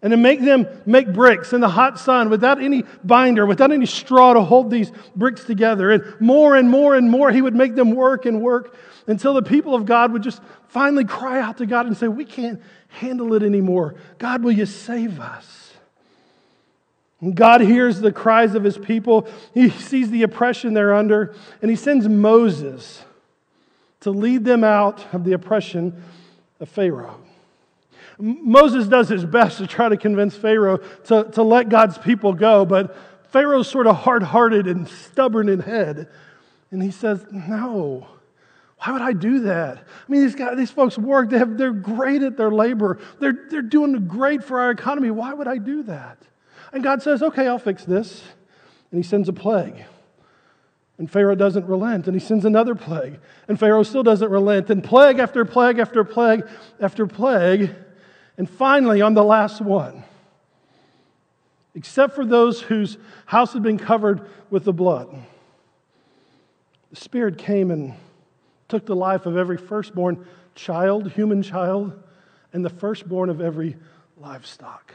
and 0.00 0.12
to 0.12 0.16
make 0.16 0.40
them 0.40 0.66
make 0.86 1.12
bricks 1.12 1.52
in 1.52 1.60
the 1.60 1.68
hot 1.68 1.98
sun 1.98 2.30
without 2.30 2.62
any 2.62 2.84
binder, 3.02 3.44
without 3.44 3.72
any 3.72 3.86
straw 3.86 4.32
to 4.32 4.40
hold 4.40 4.70
these 4.70 4.92
bricks 5.16 5.44
together. 5.44 5.90
And 5.90 6.20
more 6.20 6.54
and 6.54 6.70
more 6.70 6.94
and 6.94 7.10
more, 7.10 7.32
he 7.32 7.42
would 7.42 7.56
make 7.56 7.74
them 7.74 7.92
work 7.92 8.24
and 8.24 8.40
work 8.40 8.76
until 9.06 9.34
the 9.34 9.42
people 9.42 9.74
of 9.74 9.86
God 9.86 10.12
would 10.12 10.22
just 10.22 10.40
finally 10.68 11.04
cry 11.04 11.40
out 11.40 11.58
to 11.58 11.66
God 11.66 11.86
and 11.86 11.96
say, 11.96 12.06
We 12.06 12.24
can't 12.24 12.62
handle 12.88 13.34
it 13.34 13.42
anymore. 13.42 13.96
God, 14.18 14.44
will 14.44 14.52
you 14.52 14.66
save 14.66 15.18
us? 15.18 15.67
God 17.34 17.60
hears 17.60 18.00
the 18.00 18.12
cries 18.12 18.54
of 18.54 18.62
his 18.62 18.78
people. 18.78 19.26
He 19.52 19.70
sees 19.70 20.10
the 20.10 20.22
oppression 20.22 20.74
they're 20.74 20.94
under, 20.94 21.34
and 21.60 21.70
he 21.70 21.76
sends 21.76 22.08
Moses 22.08 23.04
to 24.00 24.10
lead 24.10 24.44
them 24.44 24.62
out 24.62 25.12
of 25.12 25.24
the 25.24 25.32
oppression 25.32 26.00
of 26.60 26.68
Pharaoh. 26.68 27.20
Moses 28.20 28.86
does 28.86 29.08
his 29.08 29.24
best 29.24 29.58
to 29.58 29.66
try 29.66 29.88
to 29.88 29.96
convince 29.96 30.36
Pharaoh 30.36 30.78
to, 31.04 31.24
to 31.32 31.42
let 31.42 31.68
God's 31.68 31.98
people 31.98 32.32
go, 32.32 32.64
but 32.64 32.96
Pharaoh's 33.30 33.68
sort 33.68 33.86
of 33.86 33.96
hard 33.96 34.22
hearted 34.22 34.66
and 34.66 34.88
stubborn 34.88 35.48
in 35.48 35.60
head. 35.60 36.08
And 36.70 36.82
he 36.82 36.90
says, 36.90 37.24
No, 37.30 38.06
why 38.78 38.92
would 38.92 39.02
I 39.02 39.12
do 39.12 39.40
that? 39.40 39.78
I 39.78 40.12
mean, 40.12 40.22
these, 40.22 40.34
guys, 40.34 40.56
these 40.56 40.70
folks 40.70 40.98
work, 40.98 41.30
they 41.30 41.38
have, 41.38 41.56
they're 41.58 41.72
great 41.72 42.22
at 42.22 42.36
their 42.36 42.50
labor, 42.50 42.98
they're, 43.20 43.46
they're 43.50 43.62
doing 43.62 44.06
great 44.06 44.42
for 44.42 44.60
our 44.60 44.70
economy. 44.70 45.10
Why 45.10 45.32
would 45.32 45.48
I 45.48 45.58
do 45.58 45.82
that? 45.84 46.18
And 46.72 46.82
God 46.82 47.02
says, 47.02 47.22
Okay, 47.22 47.46
I'll 47.46 47.58
fix 47.58 47.84
this. 47.84 48.22
And 48.90 49.02
he 49.02 49.08
sends 49.08 49.28
a 49.28 49.32
plague. 49.32 49.84
And 50.98 51.10
Pharaoh 51.10 51.36
doesn't 51.36 51.66
relent, 51.66 52.06
and 52.06 52.14
he 52.14 52.26
sends 52.26 52.44
another 52.44 52.74
plague. 52.74 53.20
And 53.46 53.58
Pharaoh 53.58 53.84
still 53.84 54.02
doesn't 54.02 54.30
relent. 54.30 54.68
And 54.68 54.82
plague 54.82 55.20
after 55.20 55.44
plague 55.44 55.78
after 55.78 56.02
plague 56.02 56.44
after 56.80 57.06
plague 57.06 57.74
and 58.38 58.48
finally, 58.48 59.02
on 59.02 59.14
the 59.14 59.24
last 59.24 59.60
one, 59.60 60.04
except 61.74 62.14
for 62.14 62.24
those 62.24 62.62
whose 62.62 62.96
house 63.26 63.52
had 63.52 63.64
been 63.64 63.78
covered 63.78 64.28
with 64.48 64.64
the 64.64 64.72
blood, 64.72 65.12
the 66.90 66.96
Spirit 66.96 67.36
came 67.36 67.72
and 67.72 67.94
took 68.68 68.86
the 68.86 68.94
life 68.94 69.26
of 69.26 69.36
every 69.36 69.56
firstborn 69.56 70.24
child, 70.54 71.10
human 71.10 71.42
child, 71.42 72.00
and 72.52 72.64
the 72.64 72.70
firstborn 72.70 73.28
of 73.28 73.40
every 73.40 73.76
livestock. 74.16 74.94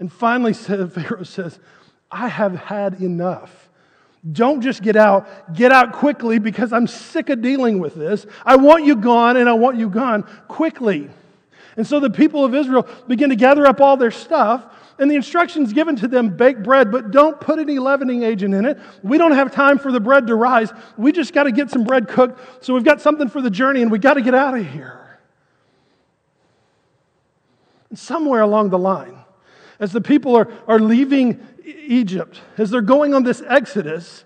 And 0.00 0.12
finally, 0.12 0.52
Pharaoh 0.54 1.22
says, 1.24 1.58
I 2.10 2.28
have 2.28 2.54
had 2.56 3.00
enough. 3.00 3.68
Don't 4.32 4.60
just 4.60 4.82
get 4.82 4.96
out, 4.96 5.54
get 5.54 5.70
out 5.70 5.92
quickly 5.92 6.38
because 6.38 6.72
I'm 6.72 6.86
sick 6.86 7.28
of 7.28 7.40
dealing 7.40 7.78
with 7.78 7.94
this. 7.94 8.26
I 8.44 8.56
want 8.56 8.84
you 8.84 8.96
gone 8.96 9.36
and 9.36 9.48
I 9.48 9.52
want 9.52 9.76
you 9.78 9.88
gone 9.88 10.24
quickly. 10.48 11.08
And 11.76 11.86
so 11.86 12.00
the 12.00 12.10
people 12.10 12.44
of 12.44 12.54
Israel 12.54 12.88
begin 13.06 13.30
to 13.30 13.36
gather 13.36 13.64
up 13.64 13.80
all 13.80 13.96
their 13.96 14.10
stuff, 14.10 14.64
and 14.98 15.08
the 15.08 15.14
instructions 15.14 15.72
given 15.72 15.94
to 15.96 16.08
them 16.08 16.36
bake 16.36 16.60
bread, 16.64 16.90
but 16.90 17.12
don't 17.12 17.40
put 17.40 17.60
any 17.60 17.78
leavening 17.78 18.24
agent 18.24 18.52
in 18.52 18.64
it. 18.64 18.80
We 19.04 19.16
don't 19.16 19.30
have 19.30 19.52
time 19.52 19.78
for 19.78 19.92
the 19.92 20.00
bread 20.00 20.26
to 20.26 20.34
rise. 20.34 20.72
We 20.96 21.12
just 21.12 21.32
got 21.32 21.44
to 21.44 21.52
get 21.52 21.70
some 21.70 21.84
bread 21.84 22.08
cooked. 22.08 22.64
So 22.64 22.74
we've 22.74 22.82
got 22.82 23.00
something 23.00 23.28
for 23.28 23.40
the 23.40 23.50
journey, 23.50 23.82
and 23.82 23.92
we 23.92 24.00
got 24.00 24.14
to 24.14 24.22
get 24.22 24.34
out 24.34 24.58
of 24.58 24.66
here. 24.66 25.20
And 27.90 27.98
somewhere 27.98 28.40
along 28.40 28.70
the 28.70 28.78
line, 28.78 29.16
as 29.80 29.92
the 29.92 30.00
people 30.00 30.36
are, 30.36 30.48
are 30.66 30.78
leaving 30.78 31.46
Egypt, 31.64 32.40
as 32.56 32.70
they're 32.70 32.80
going 32.80 33.14
on 33.14 33.22
this 33.22 33.42
exodus, 33.46 34.24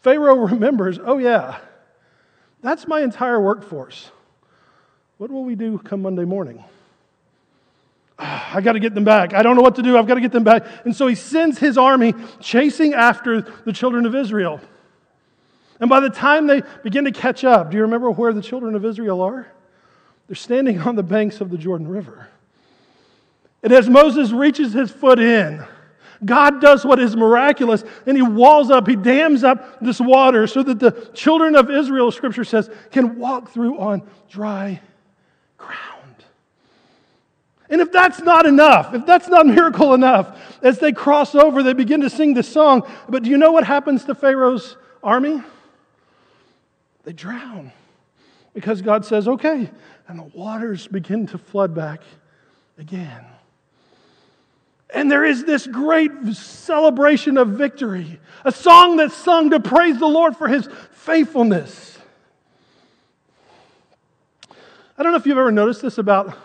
Pharaoh 0.00 0.34
remembers, 0.46 0.98
oh, 1.02 1.18
yeah, 1.18 1.58
that's 2.62 2.86
my 2.86 3.00
entire 3.00 3.40
workforce. 3.40 4.10
What 5.18 5.30
will 5.30 5.44
we 5.44 5.54
do 5.54 5.78
come 5.78 6.02
Monday 6.02 6.24
morning? 6.24 6.64
I 8.18 8.60
got 8.60 8.72
to 8.72 8.80
get 8.80 8.94
them 8.94 9.04
back. 9.04 9.34
I 9.34 9.42
don't 9.42 9.56
know 9.56 9.62
what 9.62 9.76
to 9.76 9.82
do. 9.82 9.96
I've 9.96 10.06
got 10.06 10.14
to 10.14 10.20
get 10.20 10.32
them 10.32 10.44
back. 10.44 10.64
And 10.84 10.94
so 10.94 11.06
he 11.06 11.14
sends 11.14 11.58
his 11.58 11.76
army 11.76 12.14
chasing 12.40 12.94
after 12.94 13.40
the 13.40 13.72
children 13.72 14.06
of 14.06 14.14
Israel. 14.14 14.60
And 15.80 15.90
by 15.90 16.00
the 16.00 16.10
time 16.10 16.46
they 16.46 16.62
begin 16.82 17.04
to 17.04 17.12
catch 17.12 17.44
up, 17.44 17.70
do 17.70 17.76
you 17.76 17.82
remember 17.82 18.10
where 18.10 18.32
the 18.32 18.42
children 18.42 18.74
of 18.74 18.84
Israel 18.84 19.20
are? 19.20 19.48
They're 20.28 20.36
standing 20.36 20.80
on 20.88 20.96
the 20.96 21.02
banks 21.02 21.40
of 21.40 21.50
the 21.50 21.58
Jordan 21.58 21.88
River. 21.88 22.28
And 23.64 23.72
as 23.72 23.88
Moses 23.88 24.30
reaches 24.30 24.74
his 24.74 24.90
foot 24.90 25.18
in, 25.18 25.64
God 26.22 26.60
does 26.60 26.84
what 26.84 27.00
is 27.00 27.16
miraculous, 27.16 27.82
and 28.06 28.14
he 28.14 28.22
walls 28.22 28.70
up, 28.70 28.86
he 28.86 28.94
dams 28.94 29.42
up 29.42 29.80
this 29.80 29.98
water 29.98 30.46
so 30.46 30.62
that 30.62 30.78
the 30.78 30.92
children 31.14 31.56
of 31.56 31.70
Israel, 31.70 32.12
scripture 32.12 32.44
says, 32.44 32.70
can 32.92 33.18
walk 33.18 33.50
through 33.50 33.78
on 33.78 34.02
dry 34.28 34.80
ground. 35.56 36.24
And 37.70 37.80
if 37.80 37.90
that's 37.90 38.20
not 38.20 38.44
enough, 38.44 38.94
if 38.94 39.06
that's 39.06 39.28
not 39.28 39.46
miracle 39.46 39.94
enough, 39.94 40.38
as 40.62 40.78
they 40.78 40.92
cross 40.92 41.34
over, 41.34 41.62
they 41.62 41.72
begin 41.72 42.02
to 42.02 42.10
sing 42.10 42.34
this 42.34 42.48
song. 42.48 42.86
But 43.08 43.22
do 43.22 43.30
you 43.30 43.38
know 43.38 43.52
what 43.52 43.64
happens 43.64 44.04
to 44.04 44.14
Pharaoh's 44.14 44.76
army? 45.02 45.42
They 47.04 47.14
drown 47.14 47.72
because 48.52 48.82
God 48.82 49.06
says, 49.06 49.26
okay, 49.26 49.70
and 50.06 50.18
the 50.18 50.30
waters 50.38 50.86
begin 50.86 51.26
to 51.28 51.38
flood 51.38 51.74
back 51.74 52.02
again. 52.78 53.24
And 54.94 55.10
there 55.10 55.24
is 55.24 55.44
this 55.44 55.66
great 55.66 56.12
celebration 56.34 57.36
of 57.36 57.48
victory, 57.48 58.20
a 58.44 58.52
song 58.52 58.96
that's 58.96 59.14
sung 59.14 59.50
to 59.50 59.58
praise 59.58 59.98
the 59.98 60.06
Lord 60.06 60.36
for 60.36 60.46
his 60.46 60.68
faithfulness. 60.92 61.98
I 64.96 65.02
don't 65.02 65.10
know 65.10 65.18
if 65.18 65.26
you've 65.26 65.36
ever 65.36 65.50
noticed 65.50 65.82
this 65.82 65.98
about 65.98 66.38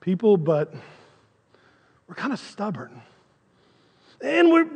people, 0.00 0.38
but 0.38 0.72
we're 2.08 2.14
kind 2.14 2.32
of 2.32 2.40
stubborn. 2.40 3.02
And 4.22 4.50
we're, 4.50 4.66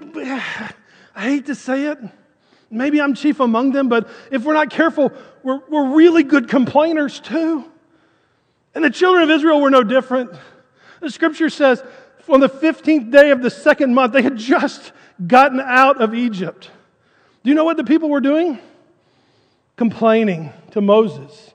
I 1.15 1.23
hate 1.23 1.47
to 1.47 1.55
say 1.55 1.87
it, 1.87 1.99
maybe 2.71 3.01
I'm 3.01 3.15
chief 3.15 3.41
among 3.41 3.73
them, 3.73 3.89
but 3.89 4.11
if 4.31 4.45
we're 4.45 4.53
not 4.53 4.69
careful, 4.69 5.11
we're, 5.43 5.61
we're 5.71 5.95
really 5.95 6.23
good 6.23 6.51
complainers 6.51 7.19
too. 7.19 7.65
And 8.75 8.85
the 8.85 8.91
children 8.91 9.23
of 9.23 9.31
Israel 9.31 9.59
were 9.63 9.71
no 9.71 9.83
different. 9.83 10.33
The 11.01 11.11
scripture 11.11 11.49
says, 11.49 11.83
on 12.33 12.41
the 12.41 12.49
15th 12.49 13.11
day 13.11 13.31
of 13.31 13.43
the 13.43 13.51
second 13.51 13.95
month, 13.95 14.13
they 14.13 14.23
had 14.23 14.37
just 14.37 14.93
gotten 15.27 15.61
out 15.61 16.01
of 16.01 16.15
Egypt. 16.15 16.71
Do 17.43 17.51
you 17.51 17.55
know 17.55 17.65
what 17.65 17.77
the 17.77 17.85
people 17.85 18.09
were 18.09 18.21
doing? 18.21 18.59
Complaining 19.77 20.53
to 20.73 20.81
Moses. 20.81 21.55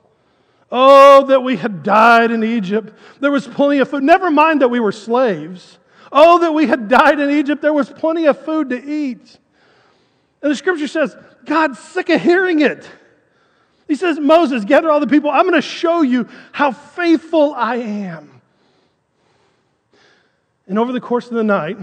Oh, 0.70 1.26
that 1.26 1.42
we 1.42 1.56
had 1.56 1.82
died 1.82 2.30
in 2.30 2.42
Egypt. 2.42 2.92
There 3.20 3.30
was 3.30 3.46
plenty 3.46 3.78
of 3.78 3.88
food. 3.88 4.02
Never 4.02 4.30
mind 4.30 4.62
that 4.62 4.68
we 4.68 4.80
were 4.80 4.92
slaves. 4.92 5.78
Oh, 6.10 6.40
that 6.40 6.52
we 6.52 6.66
had 6.66 6.88
died 6.88 7.20
in 7.20 7.30
Egypt. 7.30 7.62
There 7.62 7.72
was 7.72 7.88
plenty 7.88 8.26
of 8.26 8.44
food 8.44 8.70
to 8.70 8.84
eat. 8.84 9.38
And 10.42 10.50
the 10.50 10.56
scripture 10.56 10.88
says, 10.88 11.16
God's 11.44 11.78
sick 11.78 12.08
of 12.08 12.20
hearing 12.20 12.60
it. 12.60 12.88
He 13.88 13.94
says, 13.94 14.18
Moses, 14.18 14.64
gather 14.64 14.90
all 14.90 14.98
the 14.98 15.06
people. 15.06 15.30
I'm 15.30 15.42
going 15.42 15.54
to 15.54 15.62
show 15.62 16.02
you 16.02 16.28
how 16.52 16.72
faithful 16.72 17.54
I 17.54 17.76
am. 17.76 18.35
And 20.66 20.78
over 20.78 20.92
the 20.92 21.00
course 21.00 21.26
of 21.28 21.34
the 21.34 21.44
night, 21.44 21.78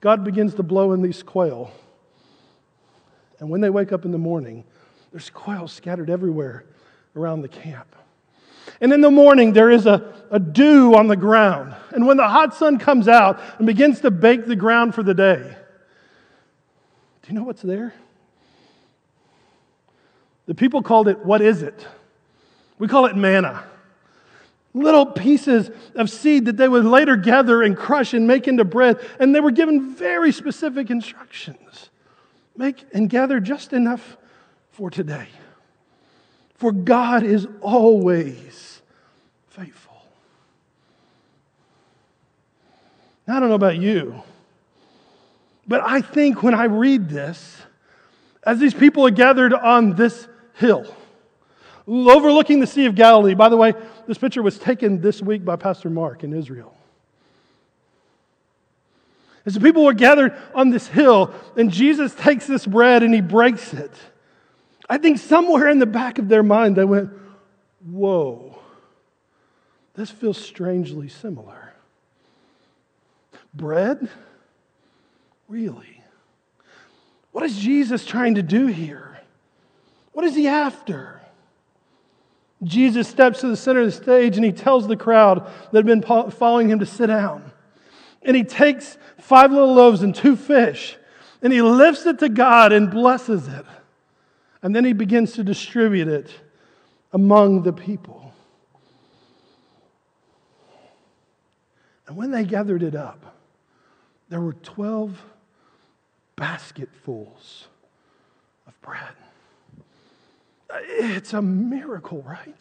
God 0.00 0.24
begins 0.24 0.54
to 0.54 0.62
blow 0.62 0.92
in 0.92 1.02
these 1.02 1.22
quail. 1.22 1.70
And 3.38 3.48
when 3.48 3.60
they 3.60 3.70
wake 3.70 3.92
up 3.92 4.04
in 4.04 4.12
the 4.12 4.18
morning, 4.18 4.64
there's 5.12 5.30
quail 5.30 5.66
scattered 5.66 6.10
everywhere 6.10 6.64
around 7.16 7.42
the 7.42 7.48
camp. 7.48 7.96
And 8.80 8.92
in 8.92 9.00
the 9.00 9.10
morning, 9.10 9.52
there 9.52 9.70
is 9.70 9.86
a, 9.86 10.14
a 10.30 10.38
dew 10.38 10.94
on 10.94 11.06
the 11.08 11.16
ground. 11.16 11.74
And 11.90 12.06
when 12.06 12.16
the 12.16 12.28
hot 12.28 12.54
sun 12.54 12.78
comes 12.78 13.08
out 13.08 13.40
and 13.58 13.66
begins 13.66 14.00
to 14.00 14.10
bake 14.10 14.46
the 14.46 14.56
ground 14.56 14.94
for 14.94 15.02
the 15.02 15.14
day, 15.14 15.56
do 17.22 17.28
you 17.28 17.34
know 17.34 17.44
what's 17.44 17.62
there? 17.62 17.94
The 20.46 20.54
people 20.54 20.82
called 20.82 21.08
it, 21.08 21.24
What 21.24 21.42
is 21.42 21.62
it? 21.62 21.86
We 22.78 22.88
call 22.88 23.06
it 23.06 23.16
manna. 23.16 23.64
Little 24.72 25.06
pieces 25.06 25.70
of 25.96 26.08
seed 26.08 26.44
that 26.44 26.56
they 26.56 26.68
would 26.68 26.84
later 26.84 27.16
gather 27.16 27.62
and 27.62 27.76
crush 27.76 28.14
and 28.14 28.26
make 28.26 28.46
into 28.46 28.64
bread. 28.64 29.00
And 29.18 29.34
they 29.34 29.40
were 29.40 29.50
given 29.50 29.94
very 29.94 30.32
specific 30.32 30.90
instructions 30.90 31.90
make 32.60 32.84
and 32.92 33.08
gather 33.08 33.40
just 33.40 33.72
enough 33.72 34.16
for 34.70 34.90
today. 34.90 35.28
For 36.54 36.72
God 36.72 37.22
is 37.22 37.48
always 37.62 38.82
faithful. 39.48 40.04
Now, 43.26 43.38
I 43.38 43.40
don't 43.40 43.48
know 43.48 43.54
about 43.54 43.78
you, 43.78 44.22
but 45.66 45.80
I 45.84 46.02
think 46.02 46.42
when 46.42 46.54
I 46.54 46.64
read 46.64 47.08
this, 47.08 47.56
as 48.42 48.58
these 48.58 48.74
people 48.74 49.06
are 49.06 49.10
gathered 49.10 49.54
on 49.54 49.94
this 49.94 50.28
hill, 50.54 50.94
overlooking 51.90 52.60
the 52.60 52.66
Sea 52.66 52.86
of 52.86 52.94
Galilee, 52.94 53.34
by 53.34 53.48
the 53.48 53.56
way, 53.56 53.74
this 54.06 54.18
picture 54.18 54.42
was 54.42 54.58
taken 54.58 55.00
this 55.00 55.20
week 55.20 55.44
by 55.44 55.56
Pastor 55.56 55.90
Mark 55.90 56.22
in 56.22 56.32
Israel. 56.32 56.74
As 59.44 59.54
the 59.54 59.60
people 59.60 59.84
were 59.84 59.94
gathered 59.94 60.36
on 60.54 60.70
this 60.70 60.86
hill, 60.86 61.34
and 61.56 61.70
Jesus 61.70 62.14
takes 62.14 62.46
this 62.46 62.66
bread 62.66 63.02
and 63.02 63.14
he 63.14 63.20
breaks 63.20 63.72
it. 63.72 63.92
I 64.88 64.98
think 64.98 65.18
somewhere 65.18 65.68
in 65.68 65.78
the 65.78 65.86
back 65.86 66.18
of 66.18 66.28
their 66.28 66.42
mind, 66.42 66.76
they 66.76 66.84
went, 66.84 67.10
Whoa, 67.84 68.58
this 69.94 70.10
feels 70.10 70.36
strangely 70.36 71.08
similar. 71.08 71.72
Bread? 73.54 74.08
Really? 75.48 76.02
What 77.32 77.44
is 77.44 77.58
Jesus 77.58 78.04
trying 78.04 78.34
to 78.34 78.42
do 78.42 78.66
here? 78.66 79.20
What 80.12 80.24
is 80.24 80.34
he 80.34 80.46
after? 80.46 81.19
Jesus 82.62 83.08
steps 83.08 83.40
to 83.40 83.48
the 83.48 83.56
center 83.56 83.80
of 83.80 83.86
the 83.86 83.92
stage 83.92 84.36
and 84.36 84.44
he 84.44 84.52
tells 84.52 84.86
the 84.86 84.96
crowd 84.96 85.50
that 85.72 85.78
had 85.78 85.86
been 85.86 86.02
following 86.02 86.68
him 86.68 86.78
to 86.80 86.86
sit 86.86 87.06
down. 87.06 87.50
And 88.22 88.36
he 88.36 88.44
takes 88.44 88.98
five 89.18 89.50
little 89.50 89.72
loaves 89.72 90.02
and 90.02 90.14
two 90.14 90.36
fish 90.36 90.96
and 91.42 91.52
he 91.52 91.62
lifts 91.62 92.04
it 92.06 92.18
to 92.18 92.28
God 92.28 92.72
and 92.72 92.90
blesses 92.90 93.48
it. 93.48 93.64
And 94.62 94.76
then 94.76 94.84
he 94.84 94.92
begins 94.92 95.32
to 95.32 95.44
distribute 95.44 96.08
it 96.08 96.30
among 97.12 97.62
the 97.62 97.72
people. 97.72 98.32
And 102.06 102.16
when 102.16 102.30
they 102.30 102.44
gathered 102.44 102.82
it 102.82 102.94
up, 102.94 103.36
there 104.28 104.40
were 104.40 104.52
12 104.52 105.22
basketfuls 106.36 107.68
of 108.66 108.80
bread. 108.82 109.14
It's 110.74 111.32
a 111.32 111.42
miracle, 111.42 112.22
right? 112.22 112.54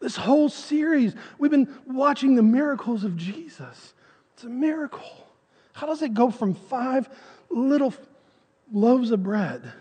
This 0.00 0.16
whole 0.16 0.48
series, 0.48 1.14
we've 1.38 1.50
been 1.50 1.68
watching 1.86 2.34
the 2.34 2.42
miracles 2.42 3.04
of 3.04 3.16
Jesus. 3.16 3.92
It's 4.34 4.44
a 4.44 4.48
miracle. 4.48 5.26
How 5.74 5.86
does 5.86 6.02
it 6.02 6.14
go 6.14 6.30
from 6.30 6.54
five 6.54 7.08
little 7.50 7.92
loaves 8.72 9.10
of 9.10 9.22
bread 9.22 9.72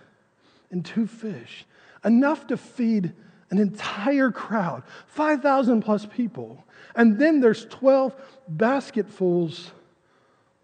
and 0.71 0.85
two 0.85 1.07
fish, 1.07 1.65
enough 2.03 2.47
to 2.47 2.57
feed 2.57 3.13
an 3.49 3.57
entire 3.57 4.31
crowd, 4.31 4.83
5,000 5.07 5.81
plus 5.81 6.05
people. 6.05 6.63
And 6.95 7.17
then 7.19 7.39
there's 7.39 7.65
12 7.65 8.15
basketfuls 8.47 9.71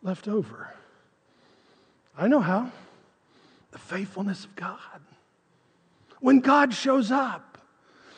left 0.04 0.28
over. 0.28 0.74
I 2.18 2.28
know 2.28 2.40
how 2.40 2.72
the 3.76 3.80
faithfulness 3.80 4.46
of 4.46 4.56
God. 4.56 5.02
When 6.22 6.40
God 6.40 6.74
shows 6.74 7.12
up, 7.12 7.58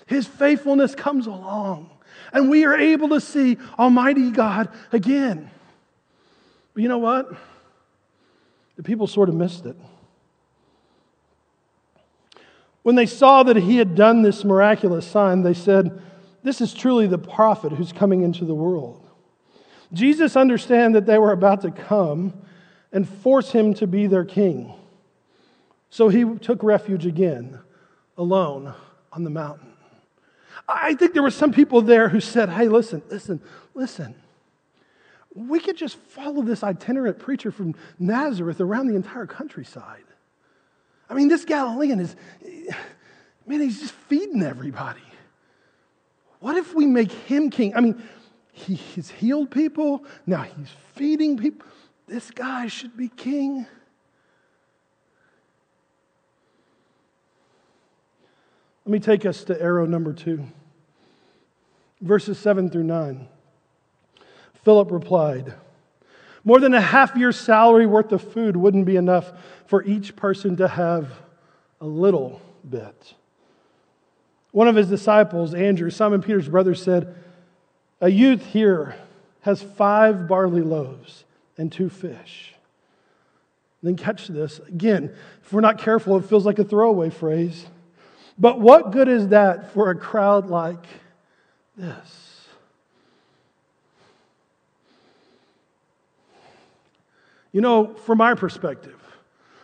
his 0.05 0.27
faithfulness 0.27 0.93
comes 0.93 1.25
along, 1.25 1.89
and 2.31 2.47
we 2.47 2.63
are 2.63 2.77
able 2.77 3.09
to 3.09 3.19
see 3.19 3.57
Almighty 3.79 4.29
God 4.29 4.69
again. 4.91 5.49
But 6.75 6.83
you 6.83 6.89
know 6.89 6.99
what? 6.99 7.31
The 8.75 8.83
people 8.83 9.07
sort 9.07 9.29
of 9.29 9.35
missed 9.35 9.65
it. 9.65 9.75
When 12.83 12.93
they 12.93 13.07
saw 13.07 13.41
that 13.41 13.55
he 13.55 13.77
had 13.77 13.95
done 13.95 14.21
this 14.21 14.45
miraculous 14.45 15.07
sign, 15.07 15.41
they 15.41 15.55
said, 15.55 15.99
This 16.43 16.61
is 16.61 16.71
truly 16.71 17.07
the 17.07 17.17
prophet 17.17 17.71
who's 17.71 17.91
coming 17.91 18.21
into 18.21 18.45
the 18.45 18.53
world. 18.53 19.03
Jesus 19.91 20.35
understood 20.35 20.93
that 20.93 21.07
they 21.07 21.17
were 21.17 21.31
about 21.31 21.61
to 21.61 21.71
come 21.71 22.39
and 22.91 23.09
force 23.09 23.53
him 23.53 23.73
to 23.73 23.87
be 23.87 24.05
their 24.05 24.23
king. 24.23 24.75
So 25.89 26.09
he 26.09 26.25
took 26.39 26.63
refuge 26.63 27.05
again, 27.05 27.59
alone 28.17 28.73
on 29.11 29.23
the 29.23 29.29
mountain. 29.29 29.73
I 30.67 30.95
think 30.95 31.13
there 31.13 31.23
were 31.23 31.31
some 31.31 31.51
people 31.51 31.81
there 31.81 32.09
who 32.09 32.19
said, 32.19 32.49
Hey, 32.49 32.67
listen, 32.67 33.01
listen, 33.09 33.41
listen. 33.73 34.15
We 35.33 35.59
could 35.59 35.77
just 35.77 35.95
follow 35.97 36.41
this 36.41 36.63
itinerant 36.63 37.19
preacher 37.19 37.51
from 37.51 37.75
Nazareth 37.99 38.59
around 38.59 38.87
the 38.87 38.95
entire 38.95 39.27
countryside. 39.27 40.03
I 41.09 41.13
mean, 41.13 41.27
this 41.27 41.45
Galilean 41.45 41.99
is, 41.99 42.15
man, 43.45 43.61
he's 43.61 43.79
just 43.79 43.93
feeding 43.93 44.41
everybody. 44.43 44.99
What 46.39 46.57
if 46.57 46.73
we 46.73 46.85
make 46.85 47.11
him 47.11 47.49
king? 47.49 47.75
I 47.75 47.81
mean, 47.81 48.01
he, 48.51 48.75
he's 48.75 49.09
healed 49.09 49.51
people, 49.51 50.03
now 50.25 50.41
he's 50.41 50.69
feeding 50.95 51.37
people. 51.37 51.67
This 52.07 52.31
guy 52.31 52.67
should 52.67 52.97
be 52.97 53.09
king. 53.09 53.67
Let 58.87 58.91
me 58.93 58.99
take 58.99 59.25
us 59.25 59.43
to 59.43 59.61
arrow 59.61 59.85
number 59.85 60.13
two, 60.13 60.45
verses 61.99 62.39
seven 62.39 62.69
through 62.69 62.85
nine. 62.85 63.27
Philip 64.63 64.91
replied, 64.91 65.55
more 66.45 66.61
than 66.61 66.73
a 66.73 66.79
half 66.79 67.13
year's 67.17 67.37
salary 67.37 67.85
worth 67.85 68.13
of 68.13 68.21
food 68.21 68.55
wouldn't 68.55 68.85
be 68.85 68.95
enough 68.95 69.33
for 69.65 69.83
each 69.83 70.15
person 70.15 70.55
to 70.55 70.69
have 70.69 71.09
a 71.81 71.85
little 71.85 72.41
bit. 72.69 73.13
One 74.51 74.69
of 74.69 74.77
his 74.77 74.87
disciples, 74.87 75.53
Andrew, 75.53 75.89
Simon 75.89 76.21
Peter's 76.21 76.47
brother, 76.47 76.73
said, 76.73 77.13
A 77.99 78.07
youth 78.07 78.45
here 78.45 78.95
has 79.41 79.61
five 79.61 80.29
barley 80.29 80.61
loaves 80.61 81.25
and 81.57 81.69
two 81.69 81.89
fish. 81.89 82.53
Then 83.83 83.97
catch 83.97 84.29
this. 84.29 84.59
Again, 84.59 85.13
if 85.43 85.51
we're 85.51 85.59
not 85.59 85.77
careful, 85.77 86.15
it 86.15 86.23
feels 86.23 86.45
like 86.45 86.57
a 86.57 86.63
throwaway 86.63 87.09
phrase. 87.09 87.65
But 88.39 88.59
what 88.59 88.91
good 88.91 89.07
is 89.07 89.29
that 89.29 89.73
for 89.73 89.89
a 89.89 89.95
crowd 89.95 90.47
like 90.47 90.85
this? 91.75 92.45
You 97.51 97.61
know, 97.61 97.95
from 97.95 98.21
our 98.21 98.35
perspective, 98.35 99.01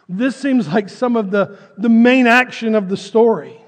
this 0.10 0.36
seems 0.36 0.68
like 0.68 0.90
some 0.90 1.16
of 1.16 1.30
the, 1.30 1.58
the 1.78 1.90
main 1.90 2.26
action 2.26 2.74
of 2.74 2.90
the 2.90 2.98
story. 2.98 3.60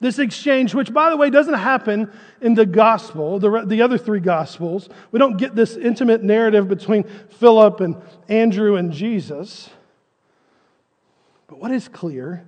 This 0.00 0.18
exchange, 0.18 0.74
which, 0.74 0.92
by 0.92 1.10
the 1.10 1.16
way, 1.16 1.28
doesn't 1.28 1.54
happen 1.54 2.10
in 2.40 2.54
the 2.54 2.64
gospel, 2.64 3.38
the, 3.38 3.64
the 3.66 3.82
other 3.82 3.98
three 3.98 4.20
gospels. 4.20 4.88
We 5.12 5.18
don't 5.18 5.36
get 5.36 5.54
this 5.54 5.76
intimate 5.76 6.22
narrative 6.22 6.68
between 6.68 7.04
Philip 7.04 7.80
and 7.80 7.96
Andrew 8.28 8.76
and 8.76 8.92
Jesus. 8.92 9.68
But 11.46 11.58
what 11.58 11.70
is 11.70 11.86
clear 11.86 12.46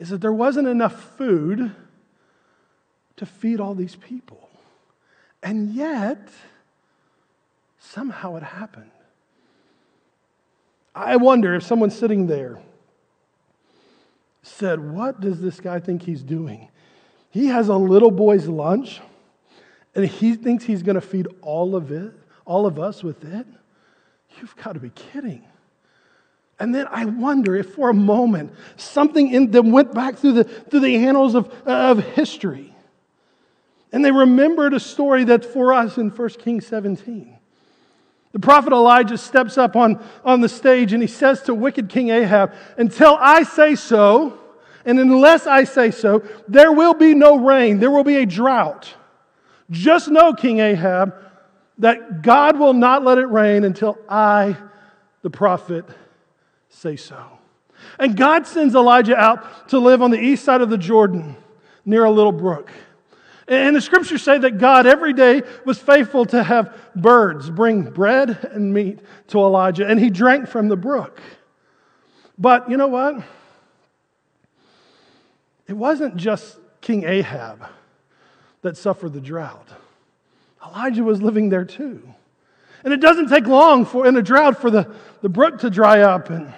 is 0.00 0.08
that 0.08 0.22
there 0.22 0.32
wasn't 0.32 0.66
enough 0.66 1.16
food 1.16 1.72
to 3.16 3.26
feed 3.26 3.60
all 3.60 3.74
these 3.74 3.96
people. 3.96 4.48
And 5.42 5.74
yet, 5.74 6.30
somehow 7.78 8.36
it 8.36 8.42
happened. 8.42 8.90
I 10.94 11.16
wonder 11.16 11.54
if 11.54 11.62
someone 11.62 11.90
sitting 11.90 12.26
there 12.26 12.58
said, 14.42 14.80
What 14.80 15.20
does 15.20 15.40
this 15.42 15.60
guy 15.60 15.78
think 15.80 16.02
he's 16.02 16.22
doing? 16.22 16.68
He 17.30 17.46
has 17.46 17.68
a 17.68 17.76
little 17.76 18.10
boy's 18.10 18.48
lunch 18.48 19.00
and 19.94 20.06
he 20.06 20.34
thinks 20.34 20.64
he's 20.64 20.82
going 20.82 20.94
to 20.94 21.00
feed 21.02 21.28
all 21.42 21.76
of 21.76 21.92
it, 21.92 22.12
all 22.46 22.64
of 22.64 22.78
us 22.78 23.04
with 23.04 23.22
it. 23.22 23.46
You've 24.38 24.56
got 24.56 24.72
to 24.72 24.80
be 24.80 24.90
kidding. 24.90 25.44
And 26.60 26.74
then 26.74 26.86
I 26.90 27.06
wonder 27.06 27.56
if 27.56 27.74
for 27.74 27.88
a 27.88 27.94
moment 27.94 28.52
something 28.76 29.32
in 29.32 29.50
them 29.50 29.72
went 29.72 29.94
back 29.94 30.16
through 30.16 30.34
the, 30.34 30.44
through 30.44 30.80
the 30.80 30.94
annals 31.06 31.34
of, 31.34 31.50
of 31.66 32.04
history. 32.12 32.74
And 33.92 34.04
they 34.04 34.12
remembered 34.12 34.74
a 34.74 34.78
story 34.78 35.24
that's 35.24 35.46
for 35.46 35.72
us 35.72 35.96
in 35.96 36.10
1 36.10 36.28
Kings 36.30 36.66
17. 36.66 37.38
The 38.32 38.38
prophet 38.38 38.74
Elijah 38.74 39.16
steps 39.18 39.58
up 39.58 39.74
on, 39.74 40.04
on 40.22 40.42
the 40.42 40.48
stage 40.48 40.92
and 40.92 41.02
he 41.02 41.08
says 41.08 41.42
to 41.44 41.54
wicked 41.54 41.88
King 41.88 42.10
Ahab, 42.10 42.52
Until 42.76 43.16
I 43.18 43.42
say 43.42 43.74
so, 43.74 44.38
and 44.84 45.00
unless 45.00 45.46
I 45.46 45.64
say 45.64 45.90
so, 45.90 46.22
there 46.46 46.72
will 46.72 46.94
be 46.94 47.14
no 47.14 47.38
rain, 47.38 47.80
there 47.80 47.90
will 47.90 48.04
be 48.04 48.16
a 48.16 48.26
drought. 48.26 48.94
Just 49.70 50.08
know, 50.08 50.34
King 50.34 50.60
Ahab, 50.60 51.14
that 51.78 52.22
God 52.22 52.58
will 52.58 52.74
not 52.74 53.02
let 53.02 53.16
it 53.16 53.26
rain 53.26 53.64
until 53.64 53.98
I, 54.08 54.56
the 55.22 55.30
prophet, 55.30 55.86
say 56.70 56.96
so. 56.96 57.22
And 57.98 58.16
God 58.16 58.46
sends 58.46 58.74
Elijah 58.74 59.16
out 59.16 59.68
to 59.68 59.78
live 59.78 60.00
on 60.02 60.10
the 60.10 60.20
east 60.20 60.44
side 60.44 60.62
of 60.62 60.70
the 60.70 60.78
Jordan 60.78 61.36
near 61.84 62.04
a 62.04 62.10
little 62.10 62.32
brook. 62.32 62.70
And 63.46 63.74
the 63.74 63.80
scriptures 63.80 64.22
say 64.22 64.38
that 64.38 64.58
God 64.58 64.86
every 64.86 65.12
day 65.12 65.42
was 65.64 65.78
faithful 65.78 66.24
to 66.26 66.42
have 66.42 66.76
birds 66.94 67.50
bring 67.50 67.82
bread 67.82 68.48
and 68.52 68.72
meat 68.72 69.00
to 69.28 69.38
Elijah, 69.38 69.86
and 69.86 69.98
he 69.98 70.08
drank 70.08 70.48
from 70.48 70.68
the 70.68 70.76
brook. 70.76 71.20
But 72.38 72.70
you 72.70 72.76
know 72.76 72.86
what? 72.86 73.22
It 75.66 75.72
wasn't 75.72 76.16
just 76.16 76.58
King 76.80 77.04
Ahab 77.04 77.66
that 78.62 78.76
suffered 78.76 79.12
the 79.12 79.20
drought. 79.20 79.68
Elijah 80.64 81.02
was 81.02 81.20
living 81.20 81.48
there 81.48 81.64
too. 81.64 82.02
And 82.84 82.92
it 82.94 83.00
doesn't 83.00 83.28
take 83.28 83.46
long 83.46 83.84
for 83.84 84.06
in 84.06 84.16
a 84.16 84.22
drought 84.22 84.60
for 84.60 84.70
the, 84.70 84.94
the 85.22 85.28
brook 85.28 85.58
to 85.60 85.70
dry 85.70 86.00
up. 86.00 86.30
And 86.30 86.52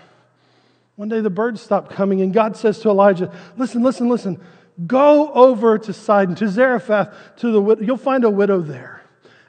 one 0.96 1.08
day 1.08 1.20
the 1.20 1.30
birds 1.30 1.60
stop 1.60 1.90
coming, 1.90 2.20
and 2.20 2.32
God 2.32 2.56
says 2.56 2.78
to 2.80 2.90
Elijah, 2.90 3.32
Listen, 3.56 3.82
listen, 3.82 4.08
listen. 4.08 4.40
Go 4.86 5.32
over 5.32 5.78
to 5.78 5.92
Sidon, 5.92 6.34
to 6.36 6.48
Zarephath, 6.48 7.14
to 7.36 7.50
the 7.50 7.60
widow. 7.60 7.82
you'll 7.82 7.96
find 7.96 8.24
a 8.24 8.30
widow 8.30 8.60
there. 8.60 9.02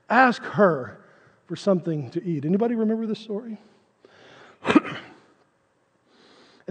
Ask 0.09 0.43
her 0.43 0.99
for 1.45 1.55
something 1.55 2.09
to 2.11 2.23
eat. 2.23 2.45
Anybody 2.45 2.75
remember 2.75 3.05
this 3.05 3.19
story? 3.19 3.57
and 4.65 4.75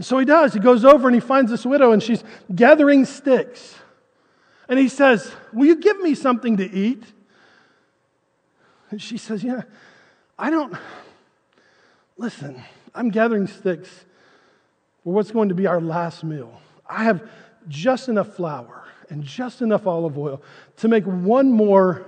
so 0.01 0.19
he 0.19 0.25
does. 0.25 0.53
He 0.53 0.61
goes 0.61 0.85
over 0.85 1.09
and 1.09 1.15
he 1.15 1.21
finds 1.21 1.51
this 1.51 1.65
widow, 1.65 1.93
and 1.93 2.03
she's 2.03 2.23
gathering 2.55 3.05
sticks. 3.05 3.75
And 4.69 4.79
he 4.79 4.89
says, 4.89 5.33
Will 5.53 5.67
you 5.67 5.77
give 5.77 6.01
me 6.01 6.15
something 6.15 6.59
to 6.59 6.71
eat? 6.71 7.03
And 8.91 9.01
she 9.01 9.17
says, 9.19 9.43
Yeah, 9.43 9.63
I 10.39 10.51
don't. 10.51 10.75
Listen, 12.17 12.63
I'm 12.95 13.11
gathering 13.11 13.47
sticks 13.47 13.89
for 15.03 15.13
what's 15.13 15.31
going 15.31 15.49
to 15.49 15.55
be 15.55 15.67
our 15.67 15.81
last 15.81 16.25
meal. 16.25 16.61
I 16.87 17.05
have 17.05 17.29
just 17.69 18.09
enough 18.09 18.35
flour 18.35 18.85
and 19.09 19.25
just 19.25 19.63
enough 19.63 19.87
olive 19.87 20.17
oil 20.19 20.43
to 20.77 20.89
make 20.89 21.05
one 21.05 21.51
more 21.51 22.07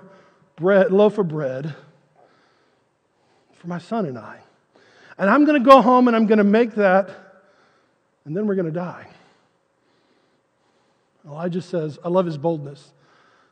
bread, 0.56 0.92
loaf 0.92 1.18
of 1.18 1.28
bread 1.28 1.74
for 3.54 3.68
my 3.68 3.78
son 3.78 4.06
and 4.06 4.18
I. 4.18 4.40
And 5.18 5.30
I'm 5.30 5.44
going 5.44 5.62
to 5.62 5.68
go 5.68 5.80
home 5.80 6.08
and 6.08 6.16
I'm 6.16 6.26
going 6.26 6.38
to 6.38 6.44
make 6.44 6.74
that, 6.74 7.08
and 8.24 8.36
then 8.36 8.46
we're 8.46 8.56
going 8.56 8.66
to 8.66 8.72
die. 8.72 9.06
Elijah 11.26 11.62
says, 11.62 11.98
I 12.04 12.08
love 12.08 12.26
his 12.26 12.36
boldness. 12.36 12.92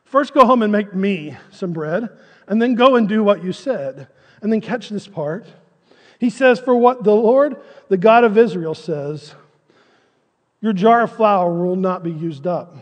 First, 0.03 0.33
go 0.33 0.45
home 0.45 0.61
and 0.61 0.71
make 0.71 0.93
me 0.93 1.35
some 1.51 1.73
bread, 1.73 2.09
and 2.47 2.61
then 2.61 2.75
go 2.75 2.95
and 2.95 3.09
do 3.09 3.23
what 3.23 3.43
you 3.43 3.51
said. 3.51 4.07
And 4.41 4.51
then 4.51 4.61
catch 4.61 4.89
this 4.89 5.07
part. 5.07 5.47
He 6.23 6.29
says, 6.29 6.57
For 6.57 6.73
what 6.73 7.03
the 7.03 7.13
Lord, 7.13 7.57
the 7.89 7.97
God 7.97 8.23
of 8.23 8.37
Israel, 8.37 8.73
says, 8.73 9.35
your 10.61 10.71
jar 10.71 11.01
of 11.01 11.11
flour 11.11 11.51
will 11.51 11.75
not 11.75 12.01
be 12.01 12.13
used 12.13 12.47
up. 12.47 12.77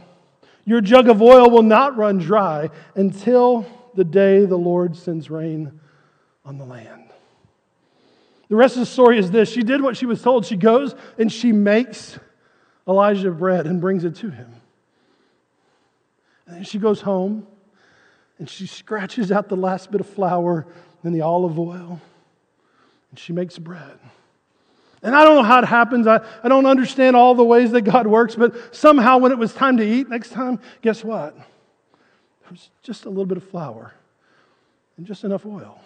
Your 0.63 0.79
jug 0.79 1.09
of 1.09 1.23
oil 1.23 1.49
will 1.49 1.63
not 1.63 1.97
run 1.97 2.19
dry 2.19 2.69
until 2.93 3.65
the 3.95 4.03
day 4.03 4.45
the 4.45 4.59
Lord 4.59 4.95
sends 4.95 5.31
rain 5.31 5.79
on 6.45 6.59
the 6.59 6.65
land. 6.65 7.09
The 8.49 8.55
rest 8.55 8.75
of 8.75 8.81
the 8.81 8.85
story 8.85 9.17
is 9.17 9.31
this 9.31 9.51
she 9.51 9.63
did 9.63 9.81
what 9.81 9.97
she 9.97 10.05
was 10.05 10.21
told. 10.21 10.45
She 10.45 10.55
goes 10.55 10.93
and 11.17 11.31
she 11.31 11.51
makes 11.51 12.19
Elijah 12.87 13.31
bread 13.31 13.65
and 13.65 13.81
brings 13.81 14.03
it 14.03 14.17
to 14.17 14.29
him. 14.29 14.53
And 16.45 16.57
then 16.57 16.63
she 16.63 16.77
goes 16.77 17.01
home 17.01 17.47
and 18.37 18.47
she 18.47 18.67
scratches 18.67 19.31
out 19.31 19.49
the 19.49 19.57
last 19.57 19.89
bit 19.89 19.99
of 19.99 20.07
flour 20.07 20.67
and 21.01 21.15
the 21.15 21.21
olive 21.21 21.57
oil 21.57 21.99
and 23.11 23.19
she 23.19 23.33
makes 23.33 23.59
bread. 23.59 23.99
And 25.03 25.15
I 25.15 25.23
don't 25.23 25.35
know 25.35 25.43
how 25.43 25.59
it 25.59 25.65
happens. 25.65 26.07
I, 26.07 26.21
I 26.43 26.47
don't 26.47 26.65
understand 26.65 27.15
all 27.15 27.35
the 27.35 27.43
ways 27.43 27.71
that 27.71 27.81
God 27.81 28.07
works, 28.07 28.35
but 28.35 28.75
somehow 28.75 29.17
when 29.17 29.31
it 29.31 29.37
was 29.37 29.53
time 29.53 29.77
to 29.77 29.83
eat 29.83 30.09
next 30.09 30.29
time, 30.29 30.59
guess 30.81 31.03
what? 31.03 31.35
There 31.35 32.51
was 32.51 32.69
just 32.83 33.05
a 33.05 33.09
little 33.09 33.25
bit 33.25 33.37
of 33.37 33.43
flour 33.43 33.93
and 34.97 35.05
just 35.05 35.23
enough 35.23 35.45
oil. 35.45 35.81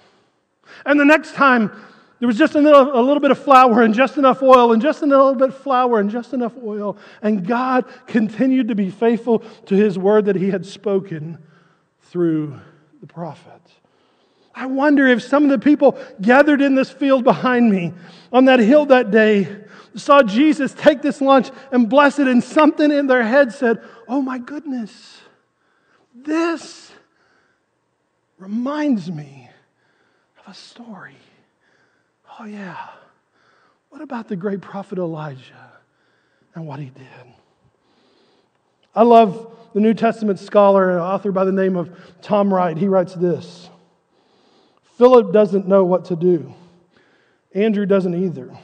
And 0.85 0.99
the 0.99 1.05
next 1.05 1.33
time, 1.33 1.71
there 2.19 2.27
was 2.27 2.37
just 2.37 2.55
a 2.55 2.59
little, 2.59 2.97
a 2.97 3.01
little 3.01 3.19
bit 3.19 3.31
of 3.31 3.39
flour 3.39 3.83
and 3.83 3.93
just 3.93 4.17
enough 4.17 4.41
oil 4.41 4.73
and 4.73 4.81
just 4.81 5.01
a 5.01 5.05
little 5.05 5.35
bit 5.35 5.49
of 5.49 5.57
flour 5.57 5.99
and 5.99 6.09
just 6.09 6.33
enough 6.33 6.53
oil. 6.63 6.97
And 7.21 7.45
God 7.45 7.85
continued 8.07 8.69
to 8.69 8.75
be 8.75 8.89
faithful 8.89 9.39
to 9.67 9.75
his 9.75 9.97
word 9.97 10.25
that 10.25 10.35
he 10.35 10.49
had 10.49 10.65
spoken 10.65 11.37
through 12.01 12.59
the 12.99 13.07
prophet. 13.07 13.61
I 14.55 14.67
wonder 14.67 15.05
if 15.07 15.21
some 15.21 15.43
of 15.43 15.49
the 15.49 15.59
people 15.59 15.99
gathered 16.21 16.61
in 16.61 16.75
this 16.75 16.89
field 16.89 17.23
behind 17.25 17.69
me 17.69 17.93
on 18.31 18.45
that 18.45 18.59
hill 18.59 18.85
that 18.85 19.11
day 19.11 19.63
saw 19.95 20.21
Jesus 20.23 20.73
take 20.73 21.01
this 21.01 21.21
lunch 21.21 21.51
and 21.71 21.89
bless 21.89 22.19
it, 22.19 22.27
and 22.27 22.43
something 22.43 22.91
in 22.91 23.07
their 23.07 23.23
head 23.23 23.51
said, 23.53 23.81
Oh 24.07 24.21
my 24.21 24.37
goodness, 24.37 25.21
this 26.13 26.91
reminds 28.37 29.11
me 29.11 29.49
of 30.39 30.51
a 30.51 30.55
story. 30.55 31.15
Oh, 32.39 32.45
yeah. 32.45 32.77
What 33.89 34.01
about 34.01 34.27
the 34.27 34.35
great 34.35 34.61
prophet 34.61 34.97
Elijah 34.97 35.71
and 36.53 36.67
what 36.67 36.79
he 36.79 36.87
did? 36.87 37.33
I 38.93 39.03
love 39.03 39.53
the 39.73 39.79
New 39.79 39.93
Testament 39.93 40.39
scholar 40.39 40.91
and 40.91 40.99
author 40.99 41.31
by 41.31 41.45
the 41.45 41.51
name 41.51 41.75
of 41.75 41.97
Tom 42.21 42.53
Wright. 42.53 42.77
He 42.77 42.87
writes 42.87 43.13
this. 43.13 43.69
Philip 44.97 45.33
doesn't 45.33 45.67
know 45.67 45.83
what 45.83 46.05
to 46.05 46.15
do. 46.15 46.53
Andrew 47.53 47.85
doesn't 47.85 48.13
either. 48.13 48.57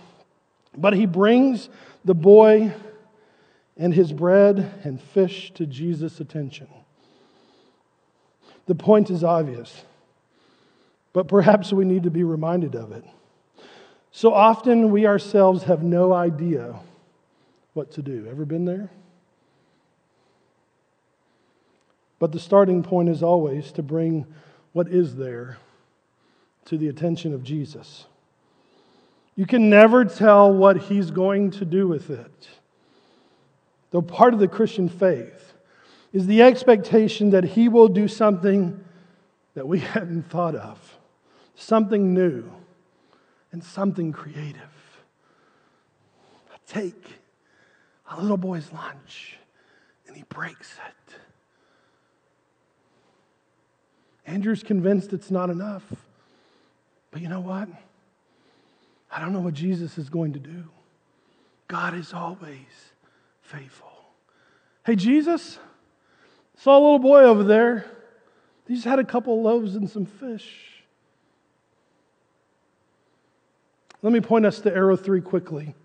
But 0.78 0.94
he 0.94 1.06
brings 1.06 1.70
the 2.06 2.14
boy 2.14 2.74
and 3.78 3.94
his 3.94 4.14
bread 4.14 4.74
and 4.84 5.02
fish 5.02 5.52
to 5.56 5.66
Jesus' 5.66 6.20
attention. 6.20 6.68
The 8.68 8.76
point 8.76 9.10
is 9.10 9.24
obvious, 9.24 9.84
but 11.14 11.28
perhaps 11.28 11.74
we 11.74 11.84
need 11.84 12.04
to 12.04 12.12
be 12.12 12.24
reminded 12.24 12.76
of 12.76 12.92
it. 12.92 13.04
So 14.12 14.34
often 14.34 14.92
we 14.92 15.06
ourselves 15.06 15.64
have 15.64 15.84
no 15.84 16.14
idea 16.14 16.80
what 17.74 17.92
to 17.92 18.02
do. 18.02 18.28
Ever 18.30 18.46
been 18.46 18.66
there? 18.66 18.90
But 22.20 22.32
the 22.32 22.40
starting 22.40 22.84
point 22.84 23.10
is 23.10 23.24
always 23.24 23.72
to 23.74 23.84
bring 23.84 24.26
what 24.74 24.88
is 24.88 25.16
there 25.16 25.58
to 26.66 26.78
the 26.78 26.88
attention 26.88 27.34
of 27.34 27.44
Jesus. 27.44 28.06
You 29.36 29.46
can 29.46 29.70
never 29.70 30.06
tell 30.06 30.54
what 30.54 30.84
he's 30.84 31.10
going 31.12 31.52
to 31.52 31.66
do 31.66 31.88
with 31.88 32.10
it. 32.10 32.50
Though 33.92 34.02
part 34.02 34.34
of 34.34 34.40
the 34.40 34.48
Christian 34.48 34.90
faith 34.90 35.54
is 36.14 36.28
the 36.28 36.42
expectation 36.42 37.32
that 37.32 37.44
he 37.44 37.70
will 37.70 37.88
do 37.88 38.08
something 38.08 38.84
that 39.54 39.68
we 39.68 39.80
hadn't 39.96 40.30
thought 40.30 40.56
of, 40.56 40.98
something 41.56 42.14
new 42.14 42.52
and 43.52 43.64
something 43.64 44.12
creative. 44.12 44.62
Take 46.68 47.06
a 48.10 48.22
little 48.22 48.38
boy's 48.38 48.72
lunch 48.72 49.38
and 50.08 50.16
he 50.16 50.24
breaks 50.24 50.74
it. 50.88 51.16
Andrew's 54.26 54.64
convinced 54.64 55.12
it's 55.12 55.32
not 55.32 55.50
enough. 55.50 55.84
But 57.12 57.22
you 57.22 57.28
know 57.28 57.42
what? 57.42 57.68
I 59.12 59.20
don't 59.20 59.34
know 59.34 59.42
what 59.42 59.54
Jesus 59.54 59.98
is 59.98 60.10
going 60.10 60.34
to 60.34 60.40
do. 60.40 60.64
God 61.68 61.94
is 61.94 62.14
always 62.14 62.66
faithful. 63.42 63.92
Hey, 64.86 64.96
Jesus, 64.96 65.60
saw 66.58 66.78
a 66.78 66.82
little 66.82 67.00
boy 67.00 67.24
over 67.24 67.44
there. 67.44 67.86
He 68.68 68.76
just 68.76 68.88
had 68.88 69.00
a 69.00 69.04
couple 69.04 69.42
loaves 69.42 69.76
and 69.76 69.90
some 69.90 70.06
fish. 70.06 70.84
Let 74.02 74.14
me 74.14 74.22
point 74.22 74.46
us 74.46 74.60
to 74.62 74.74
arrow 74.74 74.96
three 74.96 75.22
quickly. 75.22 75.76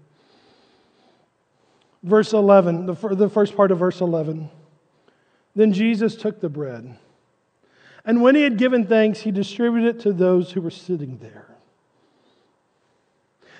Verse 2.02 2.32
11, 2.32 2.86
the 2.86 2.94
first 3.28 3.56
part 3.56 3.72
of 3.72 3.78
verse 3.78 4.00
11. 4.00 4.48
Then 5.56 5.72
Jesus 5.72 6.14
took 6.14 6.40
the 6.40 6.48
bread. 6.48 6.96
And 8.06 8.22
when 8.22 8.36
he 8.36 8.42
had 8.42 8.56
given 8.56 8.86
thanks, 8.86 9.20
he 9.20 9.32
distributed 9.32 9.96
it 9.96 10.02
to 10.02 10.12
those 10.12 10.52
who 10.52 10.60
were 10.60 10.70
sitting 10.70 11.18
there. 11.18 11.56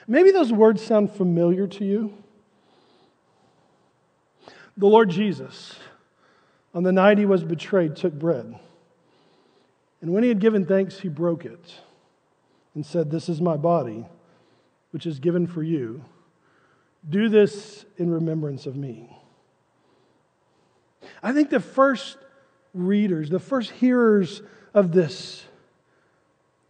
Maybe 0.06 0.30
those 0.30 0.52
words 0.52 0.80
sound 0.82 1.10
familiar 1.10 1.66
to 1.66 1.84
you. 1.84 2.14
The 4.76 4.86
Lord 4.86 5.10
Jesus, 5.10 5.74
on 6.72 6.84
the 6.84 6.92
night 6.92 7.18
he 7.18 7.26
was 7.26 7.42
betrayed, 7.42 7.96
took 7.96 8.12
bread. 8.12 8.56
And 10.00 10.12
when 10.12 10.22
he 10.22 10.28
had 10.28 10.38
given 10.38 10.64
thanks, 10.64 11.00
he 11.00 11.08
broke 11.08 11.44
it 11.44 11.80
and 12.76 12.86
said, 12.86 13.10
This 13.10 13.28
is 13.28 13.40
my 13.40 13.56
body, 13.56 14.06
which 14.92 15.06
is 15.06 15.18
given 15.18 15.48
for 15.48 15.64
you. 15.64 16.04
Do 17.08 17.28
this 17.28 17.84
in 17.96 18.10
remembrance 18.10 18.66
of 18.66 18.76
me. 18.76 19.10
I 21.20 21.32
think 21.32 21.50
the 21.50 21.60
first 21.60 22.18
readers, 22.76 23.30
the 23.30 23.40
first 23.40 23.70
hearers 23.70 24.42
of 24.74 24.92
this, 24.92 25.44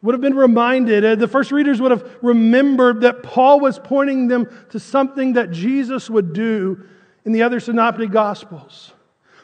would 0.03 0.15
have 0.15 0.21
been 0.21 0.37
reminded, 0.37 1.05
uh, 1.05 1.15
the 1.15 1.29
first 1.29 1.51
readers 1.51 1.81
would 1.81 1.91
have 1.91 2.19
remembered 2.23 3.01
that 3.01 3.23
Paul 3.23 3.61
was 3.61 3.79
pointing 3.79 4.29
them 4.29 4.49
to 4.71 4.79
something 4.79 5.33
that 5.33 5.51
Jesus 5.51 6.09
would 6.09 6.33
do 6.33 6.85
in 7.25 7.33
the 7.33 7.43
other 7.43 7.59
synoptic 7.59 8.11
gospels. 8.11 8.93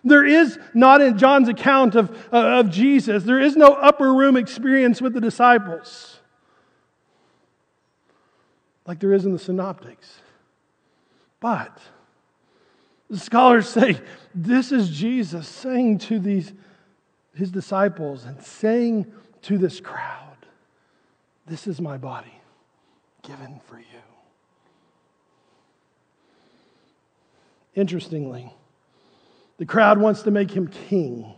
There 0.05 0.25
is 0.25 0.59
not 0.75 1.01
in 1.01 1.19
John's 1.19 1.49
account 1.49 1.95
of, 1.95 2.11
uh, 2.33 2.61
of 2.61 2.71
Jesus, 2.71 3.25
there 3.25 3.41
is 3.41 3.57
no 3.57 3.73
upper 3.73 4.13
room 4.15 4.37
experience 4.37 5.01
with 5.01 5.15
the 5.15 5.21
disciples 5.21 6.21
like 8.87 9.01
there 9.01 9.13
is 9.13 9.25
in 9.25 9.33
the 9.33 9.39
synoptics. 9.39 10.21
But 11.41 11.79
the 13.09 13.19
scholars 13.19 13.69
say 13.71 14.01
this 14.35 14.73
is 14.73 14.89
Jesus 14.91 15.49
saying 15.49 15.99
to 15.99 16.19
these 16.19 16.53
his 17.35 17.51
disciples 17.51 18.25
and 18.25 18.43
saying 18.43 19.07
to 19.43 19.59
this 19.59 19.81
crowd, 19.81 20.37
This 21.47 21.67
is 21.67 21.81
my 21.81 21.97
body 21.97 22.41
given 23.23 23.61
for 23.67 23.79
you. 23.79 23.85
Interestingly, 27.75 28.53
the 29.59 29.65
crowd 29.65 29.99
wants 29.99 30.23
to 30.23 30.31
make 30.31 30.51
him 30.51 30.69
king 30.69 31.33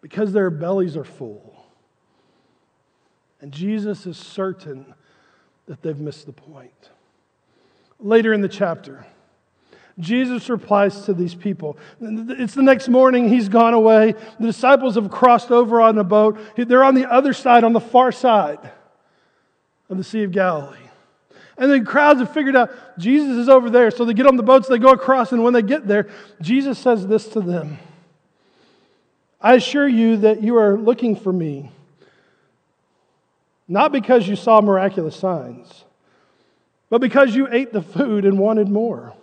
because 0.00 0.32
their 0.32 0.50
bellies 0.50 0.96
are 0.96 1.04
full. 1.04 1.64
And 3.40 3.50
Jesus 3.50 4.06
is 4.06 4.16
certain 4.16 4.94
that 5.66 5.82
they've 5.82 5.98
missed 5.98 6.26
the 6.26 6.32
point. 6.32 6.90
Later 7.98 8.32
in 8.32 8.40
the 8.40 8.48
chapter, 8.48 9.06
Jesus 9.98 10.48
replies 10.48 11.02
to 11.02 11.14
these 11.14 11.34
people. 11.34 11.78
It's 12.00 12.54
the 12.54 12.62
next 12.62 12.88
morning, 12.88 13.28
he's 13.28 13.48
gone 13.48 13.74
away. 13.74 14.12
The 14.40 14.46
disciples 14.46 14.96
have 14.96 15.10
crossed 15.10 15.50
over 15.52 15.80
on 15.80 15.98
a 15.98 16.04
boat. 16.04 16.38
They're 16.56 16.82
on 16.82 16.94
the 16.94 17.10
other 17.10 17.32
side, 17.32 17.62
on 17.62 17.72
the 17.72 17.80
far 17.80 18.10
side 18.10 18.58
of 19.88 19.96
the 19.96 20.04
Sea 20.04 20.24
of 20.24 20.32
Galilee. 20.32 20.78
And 21.56 21.70
the 21.70 21.80
crowds 21.82 22.18
have 22.18 22.34
figured 22.34 22.56
out 22.56 22.70
Jesus 22.98 23.36
is 23.36 23.48
over 23.48 23.70
there. 23.70 23.92
So 23.92 24.04
they 24.04 24.14
get 24.14 24.26
on 24.26 24.36
the 24.36 24.42
boats, 24.42 24.66
they 24.66 24.78
go 24.78 24.90
across, 24.90 25.30
and 25.30 25.44
when 25.44 25.52
they 25.52 25.62
get 25.62 25.86
there, 25.86 26.08
Jesus 26.40 26.78
says 26.78 27.06
this 27.06 27.28
to 27.28 27.40
them 27.40 27.78
I 29.40 29.54
assure 29.54 29.86
you 29.86 30.16
that 30.18 30.42
you 30.42 30.56
are 30.56 30.76
looking 30.76 31.14
for 31.14 31.32
me, 31.32 31.70
not 33.68 33.92
because 33.92 34.26
you 34.26 34.34
saw 34.34 34.60
miraculous 34.60 35.14
signs, 35.14 35.84
but 36.90 37.00
because 37.00 37.36
you 37.36 37.46
ate 37.50 37.72
the 37.72 37.82
food 37.82 38.24
and 38.24 38.38
wanted 38.38 38.68
more. 38.68 39.14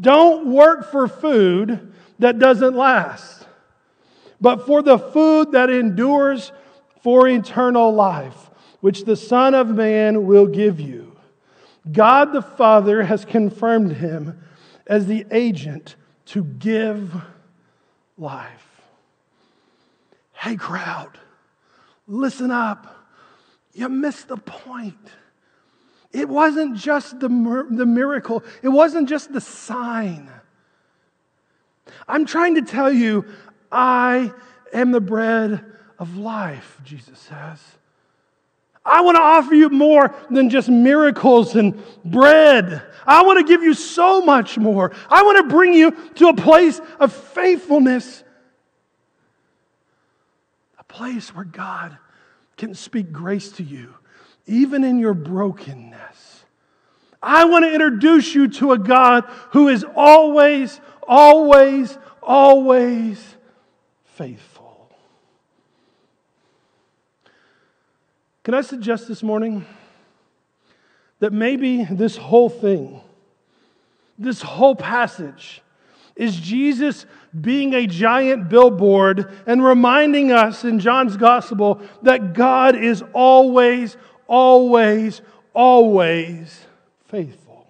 Don't 0.00 0.46
work 0.46 0.90
for 0.90 1.06
food 1.08 1.92
that 2.18 2.38
doesn't 2.38 2.74
last, 2.74 3.46
but 4.40 4.66
for 4.66 4.82
the 4.82 4.98
food 4.98 5.52
that 5.52 5.70
endures 5.70 6.52
for 7.02 7.28
eternal 7.28 7.92
life, 7.92 8.50
which 8.80 9.04
the 9.04 9.16
Son 9.16 9.54
of 9.54 9.68
Man 9.68 10.26
will 10.26 10.46
give 10.46 10.80
you. 10.80 11.16
God 11.90 12.32
the 12.32 12.42
Father 12.42 13.02
has 13.02 13.24
confirmed 13.24 13.92
him 13.92 14.42
as 14.86 15.06
the 15.06 15.26
agent 15.30 15.96
to 16.26 16.44
give 16.44 17.14
life. 18.16 18.82
Hey, 20.32 20.56
crowd, 20.56 21.18
listen 22.06 22.50
up. 22.50 23.08
You 23.72 23.88
missed 23.88 24.28
the 24.28 24.36
point. 24.36 25.10
It 26.14 26.28
wasn't 26.28 26.76
just 26.76 27.18
the, 27.18 27.28
the 27.28 27.84
miracle, 27.84 28.44
it 28.62 28.68
wasn't 28.68 29.08
just 29.08 29.32
the 29.32 29.40
sign. 29.40 30.30
I'm 32.06 32.24
trying 32.24 32.54
to 32.54 32.62
tell 32.62 32.92
you, 32.92 33.26
I 33.70 34.32
am 34.72 34.92
the 34.92 35.00
bread 35.00 35.64
of 35.98 36.16
life, 36.16 36.78
Jesus 36.84 37.18
says. 37.18 37.60
I 38.84 39.00
want 39.00 39.16
to 39.16 39.22
offer 39.22 39.54
you 39.54 39.70
more 39.70 40.14
than 40.30 40.50
just 40.50 40.68
miracles 40.68 41.56
and 41.56 41.82
bread. 42.04 42.82
I 43.04 43.24
want 43.24 43.38
to 43.38 43.44
give 43.44 43.62
you 43.62 43.74
so 43.74 44.20
much 44.20 44.56
more. 44.56 44.92
I 45.08 45.22
want 45.22 45.38
to 45.38 45.52
bring 45.52 45.74
you 45.74 45.90
to 46.16 46.28
a 46.28 46.34
place 46.34 46.80
of 47.00 47.12
faithfulness, 47.12 48.22
a 50.78 50.84
place 50.84 51.34
where 51.34 51.44
God 51.44 51.98
can 52.56 52.74
speak 52.74 53.10
grace 53.10 53.50
to 53.52 53.64
you, 53.64 53.94
even 54.46 54.84
in 54.84 54.98
your 54.98 55.14
brokenness. 55.14 56.44
I 57.22 57.44
want 57.44 57.64
to 57.64 57.72
introduce 57.72 58.34
you 58.34 58.48
to 58.48 58.72
a 58.72 58.78
God 58.78 59.24
who 59.52 59.68
is 59.68 59.84
always, 59.96 60.80
always, 61.02 61.96
always 62.22 63.36
faithful. 64.04 64.90
Can 68.42 68.52
I 68.52 68.60
suggest 68.60 69.08
this 69.08 69.22
morning 69.22 69.64
that 71.20 71.32
maybe 71.32 71.84
this 71.84 72.18
whole 72.18 72.50
thing, 72.50 73.00
this 74.18 74.42
whole 74.42 74.76
passage, 74.76 75.62
is 76.14 76.36
Jesus 76.36 77.06
being 77.40 77.74
a 77.74 77.86
giant 77.86 78.48
billboard 78.48 79.32
and 79.46 79.64
reminding 79.64 80.30
us 80.30 80.62
in 80.62 80.78
John's 80.78 81.16
gospel 81.16 81.80
that 82.02 82.34
God 82.34 82.76
is 82.76 83.02
always, 83.12 83.96
always, 84.26 85.20
always 85.52 86.64
faithful. 87.06 87.66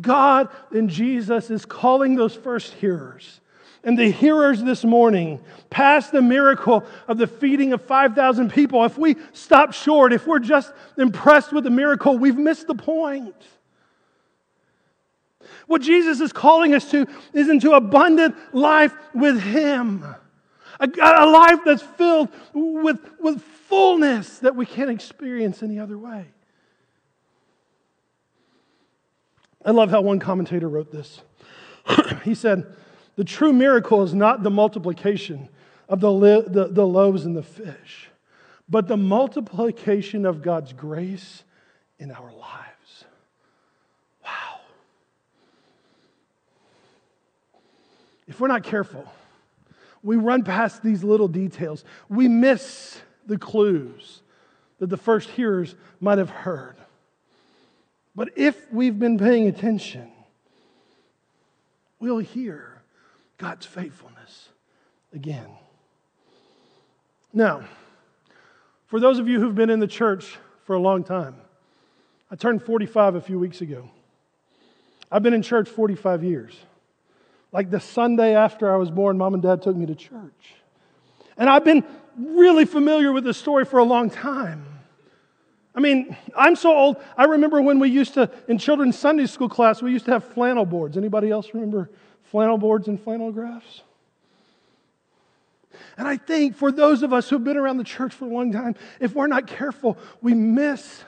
God 0.00 0.48
in 0.72 0.88
Jesus 0.88 1.50
is 1.50 1.64
calling 1.64 2.14
those 2.14 2.34
first 2.34 2.72
hearers 2.74 3.40
and 3.84 3.98
the 3.98 4.10
hearers 4.10 4.62
this 4.62 4.84
morning, 4.84 5.40
past 5.68 6.12
the 6.12 6.22
miracle 6.22 6.84
of 7.08 7.18
the 7.18 7.26
feeding 7.26 7.72
of 7.72 7.82
5,000 7.82 8.52
people, 8.52 8.84
if 8.84 8.96
we 8.96 9.16
stop 9.32 9.72
short, 9.72 10.12
if 10.12 10.26
we're 10.26 10.38
just 10.38 10.72
impressed 10.96 11.52
with 11.52 11.64
the 11.64 11.70
miracle, 11.70 12.16
we've 12.16 12.38
missed 12.38 12.68
the 12.68 12.74
point. 12.74 13.34
What 15.66 15.82
Jesus 15.82 16.20
is 16.20 16.32
calling 16.32 16.74
us 16.74 16.90
to 16.92 17.06
is 17.32 17.48
into 17.48 17.72
abundant 17.72 18.36
life 18.54 18.94
with 19.14 19.40
Him. 19.40 20.04
A, 20.80 20.88
a 21.00 21.26
life 21.26 21.60
that's 21.64 21.82
filled 21.82 22.28
with, 22.54 23.00
with 23.20 23.42
fullness 23.42 24.38
that 24.40 24.56
we 24.56 24.66
can't 24.66 24.90
experience 24.90 25.62
any 25.62 25.78
other 25.78 25.98
way. 25.98 26.26
I 29.64 29.70
love 29.70 29.90
how 29.90 30.00
one 30.00 30.18
commentator 30.18 30.68
wrote 30.68 30.90
this. 30.90 31.22
he 32.24 32.34
said, 32.34 32.66
the 33.16 33.24
true 33.24 33.52
miracle 33.52 34.02
is 34.02 34.14
not 34.14 34.42
the 34.42 34.50
multiplication 34.50 35.48
of 35.88 36.00
the, 36.00 36.10
li- 36.10 36.44
the, 36.46 36.68
the 36.68 36.86
loaves 36.86 37.24
and 37.24 37.36
the 37.36 37.42
fish, 37.42 38.08
but 38.68 38.88
the 38.88 38.96
multiplication 38.96 40.24
of 40.24 40.42
God's 40.42 40.72
grace 40.72 41.44
in 41.98 42.10
our 42.10 42.32
lives. 42.32 43.04
Wow. 44.24 44.60
If 48.26 48.40
we're 48.40 48.48
not 48.48 48.64
careful, 48.64 49.06
we 50.02 50.16
run 50.16 50.42
past 50.42 50.82
these 50.82 51.04
little 51.04 51.28
details. 51.28 51.84
We 52.08 52.28
miss 52.28 53.00
the 53.26 53.38
clues 53.38 54.22
that 54.78 54.88
the 54.88 54.96
first 54.96 55.30
hearers 55.30 55.74
might 56.00 56.18
have 56.18 56.30
heard. 56.30 56.76
But 58.14 58.30
if 58.36 58.70
we've 58.72 58.98
been 58.98 59.16
paying 59.16 59.46
attention, 59.46 60.10
we'll 62.00 62.18
hear 62.18 62.82
God's 63.38 63.64
faithfulness 63.64 64.48
again. 65.14 65.48
Now, 67.32 67.62
for 68.86 69.00
those 69.00 69.18
of 69.18 69.28
you 69.28 69.40
who've 69.40 69.54
been 69.54 69.70
in 69.70 69.80
the 69.80 69.86
church 69.86 70.36
for 70.64 70.74
a 70.74 70.80
long 70.80 71.04
time, 71.04 71.36
I 72.30 72.36
turned 72.36 72.62
45 72.62 73.14
a 73.14 73.20
few 73.20 73.38
weeks 73.38 73.60
ago. 73.60 73.88
I've 75.10 75.22
been 75.22 75.34
in 75.34 75.42
church 75.42 75.68
45 75.68 76.24
years. 76.24 76.56
Like 77.52 77.70
the 77.70 77.80
Sunday 77.80 78.34
after 78.34 78.72
I 78.72 78.76
was 78.76 78.90
born, 78.90 79.18
mom 79.18 79.34
and 79.34 79.42
dad 79.42 79.62
took 79.62 79.76
me 79.76 79.86
to 79.86 79.94
church. 79.94 80.54
And 81.36 81.48
I've 81.48 81.64
been 81.64 81.84
really 82.16 82.64
familiar 82.64 83.12
with 83.12 83.24
this 83.24 83.36
story 83.36 83.64
for 83.64 83.78
a 83.78 83.84
long 83.84 84.10
time. 84.10 84.64
I 85.74 85.80
mean, 85.80 86.16
I'm 86.36 86.56
so 86.56 86.74
old. 86.74 86.96
I 87.16 87.24
remember 87.24 87.62
when 87.62 87.78
we 87.78 87.88
used 87.88 88.14
to, 88.14 88.30
in 88.48 88.58
children's 88.58 88.98
Sunday 88.98 89.26
school 89.26 89.48
class, 89.48 89.80
we 89.80 89.92
used 89.92 90.04
to 90.06 90.10
have 90.10 90.24
flannel 90.24 90.66
boards. 90.66 90.96
Anybody 90.96 91.30
else 91.30 91.48
remember 91.54 91.90
flannel 92.24 92.58
boards 92.58 92.88
and 92.88 93.00
flannel 93.00 93.32
graphs. 93.32 93.82
And 95.96 96.06
I 96.06 96.16
think 96.16 96.56
for 96.56 96.70
those 96.70 97.02
of 97.02 97.12
us 97.12 97.28
who've 97.28 97.42
been 97.42 97.56
around 97.56 97.78
the 97.78 97.84
church 97.84 98.14
for 98.14 98.26
a 98.26 98.28
long 98.28 98.52
time, 98.52 98.74
if 99.00 99.14
we're 99.14 99.26
not 99.26 99.46
careful, 99.46 99.98
we 100.20 100.34
miss 100.34 101.04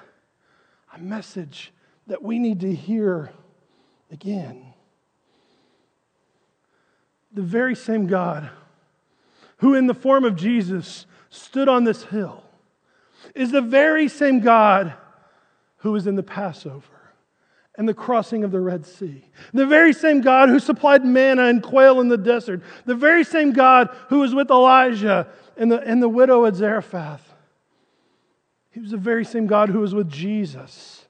a 0.95 0.99
message 0.99 1.73
that 2.07 2.23
we 2.23 2.39
need 2.39 2.61
to 2.61 2.75
hear 2.75 3.31
again. 4.11 4.74
The 7.35 7.43
very 7.43 7.75
same 7.75 8.07
God 8.07 8.49
who, 9.59 9.75
in 9.75 9.87
the 9.87 9.95
form 9.95 10.25
of 10.25 10.37
Jesus, 10.37 11.07
stood 11.31 11.69
on 11.69 11.85
this 11.85 12.05
hill 12.05 12.43
is 13.35 13.51
the 13.51 13.61
very 13.61 14.09
same 14.09 14.41
God 14.41 14.95
who 15.79 15.93
was 15.93 16.07
in 16.07 16.15
the 16.15 16.23
Passover 16.23 16.87
and 17.77 17.89
the 17.89 17.95
crossing 17.95 18.45
of 18.45 18.53
the 18.53 18.61
Red 18.61 18.87
Sea. 18.87 19.25
The 19.53 19.67
very 19.67 19.93
same 19.93 20.21
God 20.21 20.49
who 20.49 20.61
supplied 20.61 21.05
manna 21.05 21.45
and 21.45 21.63
quail 21.63 22.01
in 22.01 22.09
the 22.09 22.17
desert. 22.17 22.63
The 22.85 22.95
very 22.95 23.25
same 23.25 23.53
God 23.53 23.89
who 24.09 24.21
was 24.21 24.35
with 24.35 24.51
Elijah 24.51 25.27
and 25.57 25.73
the, 25.73 25.81
and 25.81 26.01
the 26.01 26.09
widow 26.09 26.45
at 26.47 26.55
Zarephath. 26.55 27.35
He 28.71 28.81
was 28.81 28.93
the 28.93 28.97
very 28.97 29.25
same 29.25 29.47
God 29.47 29.71
who 29.71 29.81
was 29.81 29.95
with 29.95 30.09
Jesus 30.09 31.04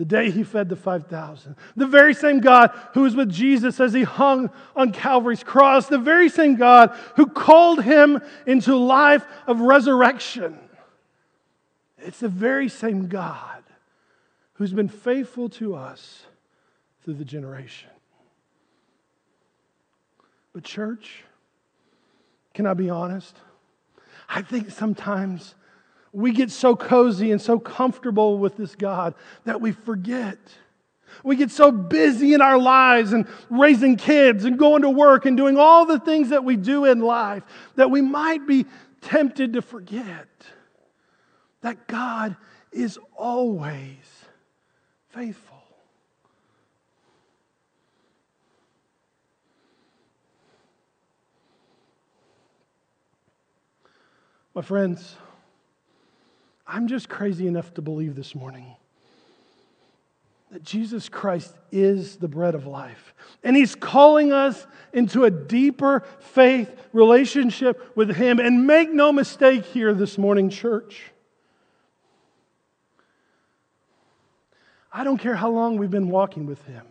the 0.00 0.06
day 0.06 0.30
he 0.30 0.42
fed 0.42 0.70
the 0.70 0.76
5,000. 0.76 1.54
The 1.76 1.86
very 1.86 2.14
same 2.14 2.40
God 2.40 2.70
who 2.94 3.02
was 3.02 3.14
with 3.14 3.28
Jesus 3.28 3.78
as 3.80 3.92
he 3.92 4.02
hung 4.02 4.48
on 4.74 4.92
Calvary's 4.92 5.44
cross. 5.44 5.88
The 5.88 5.98
very 5.98 6.30
same 6.30 6.56
God 6.56 6.98
who 7.16 7.26
called 7.26 7.82
him 7.82 8.22
into 8.46 8.74
life 8.76 9.26
of 9.46 9.60
resurrection. 9.60 10.58
It's 11.98 12.20
the 12.20 12.30
very 12.30 12.70
same 12.70 13.08
God 13.08 13.62
who's 14.54 14.72
been 14.72 14.88
faithful 14.88 15.50
to 15.50 15.74
us 15.74 16.22
through 17.04 17.14
the 17.14 17.24
generation. 17.26 17.90
But, 20.54 20.64
church, 20.64 21.24
can 22.54 22.66
I 22.66 22.72
be 22.72 22.88
honest? 22.88 23.36
I 24.30 24.40
think 24.40 24.70
sometimes 24.70 25.54
we 26.12 26.32
get 26.32 26.50
so 26.50 26.74
cozy 26.74 27.30
and 27.30 27.40
so 27.40 27.58
comfortable 27.58 28.38
with 28.38 28.56
this 28.56 28.74
God 28.74 29.14
that 29.44 29.60
we 29.60 29.72
forget. 29.72 30.38
We 31.22 31.36
get 31.36 31.50
so 31.50 31.70
busy 31.70 32.34
in 32.34 32.40
our 32.40 32.58
lives 32.58 33.12
and 33.12 33.26
raising 33.48 33.96
kids 33.96 34.44
and 34.44 34.58
going 34.58 34.82
to 34.82 34.90
work 34.90 35.26
and 35.26 35.36
doing 35.36 35.56
all 35.56 35.86
the 35.86 36.00
things 36.00 36.30
that 36.30 36.44
we 36.44 36.56
do 36.56 36.84
in 36.84 37.00
life 37.00 37.42
that 37.76 37.90
we 37.90 38.00
might 38.00 38.46
be 38.46 38.66
tempted 39.00 39.54
to 39.54 39.62
forget 39.62 40.28
that 41.62 41.86
God 41.86 42.36
is 42.72 42.98
always 43.16 43.96
faithful. 45.10 45.56
My 54.54 54.62
friends, 54.62 55.16
I'm 56.72 56.86
just 56.86 57.08
crazy 57.08 57.48
enough 57.48 57.74
to 57.74 57.82
believe 57.82 58.14
this 58.14 58.32
morning 58.32 58.76
that 60.52 60.62
Jesus 60.62 61.08
Christ 61.08 61.52
is 61.72 62.16
the 62.16 62.28
bread 62.28 62.54
of 62.54 62.66
life. 62.66 63.12
And 63.42 63.56
He's 63.56 63.74
calling 63.74 64.32
us 64.32 64.66
into 64.92 65.24
a 65.24 65.30
deeper 65.30 66.04
faith 66.20 66.72
relationship 66.92 67.96
with 67.96 68.14
Him. 68.14 68.38
And 68.38 68.68
make 68.68 68.92
no 68.92 69.12
mistake 69.12 69.64
here 69.64 69.92
this 69.92 70.16
morning, 70.16 70.48
church. 70.48 71.02
I 74.92 75.02
don't 75.02 75.18
care 75.18 75.34
how 75.34 75.50
long 75.50 75.76
we've 75.76 75.90
been 75.90 76.08
walking 76.08 76.46
with 76.46 76.64
Him. 76.66 76.86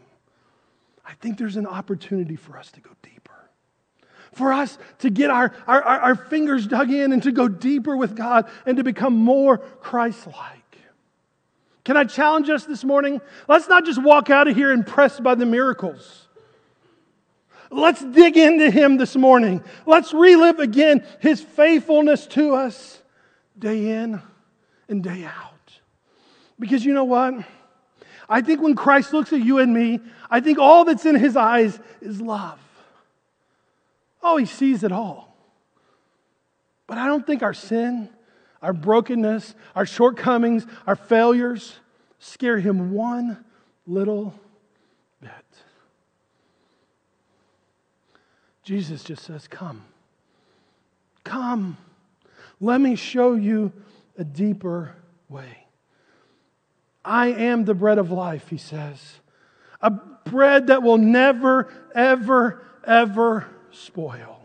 I 1.06 1.14
think 1.16 1.38
there's 1.38 1.58
an 1.58 1.68
opportunity 1.68 2.36
for 2.36 2.58
us 2.58 2.70
to 2.72 2.82
go 2.82 2.92
deeper. 3.02 3.19
For 4.34 4.54
us 4.54 4.78
to 5.00 5.10
get 5.10 5.30
our, 5.30 5.54
our, 5.68 5.82
our 5.82 6.16
fingers 6.16 6.68
dug 6.68 6.92
in 6.92 7.12
and 7.12 7.24
to 7.24 7.32
go 7.32 7.48
deeper 7.48 7.98
with 7.98 8.16
God 8.16 8.50
and 8.66 8.78
to 8.78 8.84
become 8.84 9.16
more 9.16 9.58
Christ 9.58 10.28
like. 10.28 10.60
Can 11.84 11.98
I 11.98 12.04
challenge 12.04 12.50
us 12.50 12.66
this 12.66 12.84
morning? 12.84 13.20
Let's 13.48 13.68
not 13.68 13.86
just 13.86 14.02
walk 14.02 14.30
out 14.30 14.48
of 14.48 14.56
here 14.56 14.72
impressed 14.72 15.24
by 15.24 15.36
the 15.36 15.46
miracles. 15.46 16.28
Let's 17.72 18.04
dig 18.04 18.38
into 18.38 18.70
Him 18.70 18.98
this 18.98 19.16
morning. 19.16 19.64
Let's 19.86 20.14
relive 20.14 20.60
again 20.60 21.06
His 21.20 21.42
faithfulness 21.42 22.28
to 22.28 22.56
us 22.56 23.02
day 23.58 24.04
in 24.04 24.22
and 24.88 25.04
day 25.04 25.24
out. 25.24 25.54
Because 26.60 26.84
you 26.86 26.94
know 26.94 27.06
what? 27.06 27.34
I 28.30 28.42
think 28.42 28.62
when 28.62 28.76
Christ 28.76 29.14
looks 29.14 29.34
at 29.34 29.42
you 29.42 29.58
and 29.58 29.74
me, 29.74 30.00
I 30.30 30.40
think 30.40 30.60
all 30.60 30.86
that's 30.86 31.06
in 31.06 31.16
his 31.16 31.36
eyes 31.36 31.80
is 32.02 32.22
love. 32.22 32.60
Oh, 34.22 34.38
he 34.38 34.46
sees 34.46 34.84
it 34.84 34.92
all. 34.92 35.36
But 36.88 36.98
I 36.98 37.08
don't 37.08 37.26
think 37.26 37.44
our 37.44 37.54
sin, 37.54 38.10
our 38.62 38.74
brokenness, 38.74 39.54
our 39.76 39.86
shortcomings, 39.86 40.66
our 40.88 40.96
failures 40.96 41.80
scare 42.18 42.60
him 42.60 42.92
one 42.92 43.44
little 43.86 44.34
bit. 45.22 45.32
Jesus 48.64 49.04
just 49.04 49.24
says, 49.24 49.48
Come. 49.48 49.84
Come. 51.24 51.78
Let 52.60 52.82
me 52.82 52.96
show 52.96 53.36
you 53.36 53.72
a 54.18 54.24
deeper 54.24 54.96
way. 55.30 55.66
I 57.06 57.28
am 57.28 57.66
the 57.66 57.74
bread 57.74 57.98
of 57.98 58.12
life, 58.12 58.50
he 58.50 58.58
says. 58.58 59.20
A 59.82 59.92
bread 59.92 60.68
that 60.68 60.84
will 60.84 60.98
never, 60.98 61.72
ever, 61.96 62.66
ever 62.86 63.48
spoil. 63.72 64.40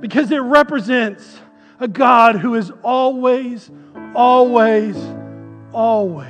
Because 0.00 0.30
it 0.30 0.38
represents 0.38 1.38
a 1.78 1.88
God 1.88 2.36
who 2.36 2.54
is 2.54 2.72
always, 2.82 3.70
always, 4.14 4.96
always 5.72 6.28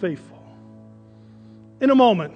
faithful. 0.00 0.42
In 1.80 1.90
a 1.90 1.94
moment, 1.94 2.34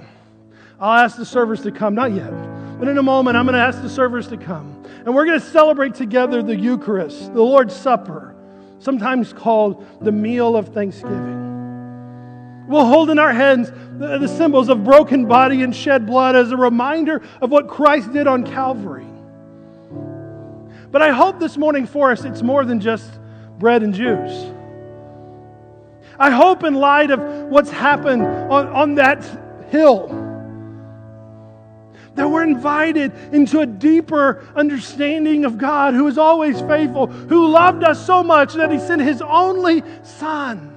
I'll 0.81 1.05
ask 1.05 1.17
the 1.17 1.27
servers 1.27 1.63
to 1.63 1.73
come. 1.73 1.95
Not 1.95 2.13
yet, 2.13 2.31
but 2.79 2.89
in 2.89 2.99
a 2.99 3.03
moment, 3.03 3.37
I'm 3.37 3.45
going 3.45 3.55
to 3.55 3.61
ask 3.61 3.81
the 3.81 3.89
servers 3.89 4.29
to 4.29 4.37
come. 4.37 4.85
And 5.05 5.15
we're 5.15 5.27
going 5.27 5.41
to 5.41 5.47
celebrate 5.47 5.95
together 5.95 6.43
the 6.43 6.57
Eucharist, 6.57 7.33
the 7.35 7.43
Lord's 7.43 7.75
Supper 7.75 8.35
sometimes 8.79 9.33
called 9.33 9.87
the 10.03 10.13
meal 10.13 10.57
of 10.57 10.69
thanksgiving. 10.69 11.44
We'll 12.67 12.87
hold 12.87 13.11
in 13.11 13.19
our 13.19 13.33
hands 13.33 13.71
the, 13.99 14.27
symbols 14.27 14.69
of 14.69 14.85
broken 14.85 15.27
body 15.27 15.63
and 15.63 15.75
shed 15.75 16.07
blood 16.07 16.35
as 16.35 16.51
a 16.51 16.57
reminder 16.57 17.23
of 17.41 17.51
what 17.51 17.69
Christ 17.69 18.13
did 18.13 18.27
on 18.27 18.45
Calvary. 18.45 19.07
But 20.91 21.03
I 21.03 21.11
hope 21.11 21.39
this 21.39 21.57
morning 21.57 21.87
for 21.87 22.11
us 22.11 22.25
it's 22.25 22.43
more 22.43 22.65
than 22.65 22.81
just 22.81 23.11
bread 23.59 23.83
and 23.83 23.93
juice. 23.93 24.51
I 26.19 26.31
hope, 26.31 26.63
in 26.63 26.75
light 26.75 27.11
of 27.11 27.21
what's 27.51 27.71
happened 27.71 28.23
on, 28.23 28.69
on 28.69 28.95
that 28.95 29.25
hill, 29.71 30.09
that 32.15 32.29
we're 32.29 32.45
invited 32.45 33.13
into 33.33 33.61
a 33.61 33.67
deeper 33.67 34.47
understanding 34.55 35.45
of 35.45 35.59
God 35.59 35.95
who 35.95 36.07
is 36.07 36.17
always 36.17 36.61
faithful, 36.61 37.09
who 37.09 37.49
loved 37.49 37.83
us 37.83 38.07
so 38.07 38.23
much 38.23 38.55
that 38.55 38.71
he 38.71 38.79
sent 38.79 39.03
his 39.03 39.21
only 39.21 39.83
Son 40.05 40.74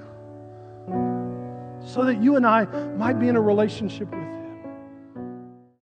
so 1.98 2.06
that 2.06 2.22
you 2.22 2.36
and 2.36 2.46
I 2.46 2.66
might 2.96 3.20
be 3.20 3.28
in 3.28 3.36
a 3.36 3.42
relationship 3.42 4.12
with. 4.12 4.37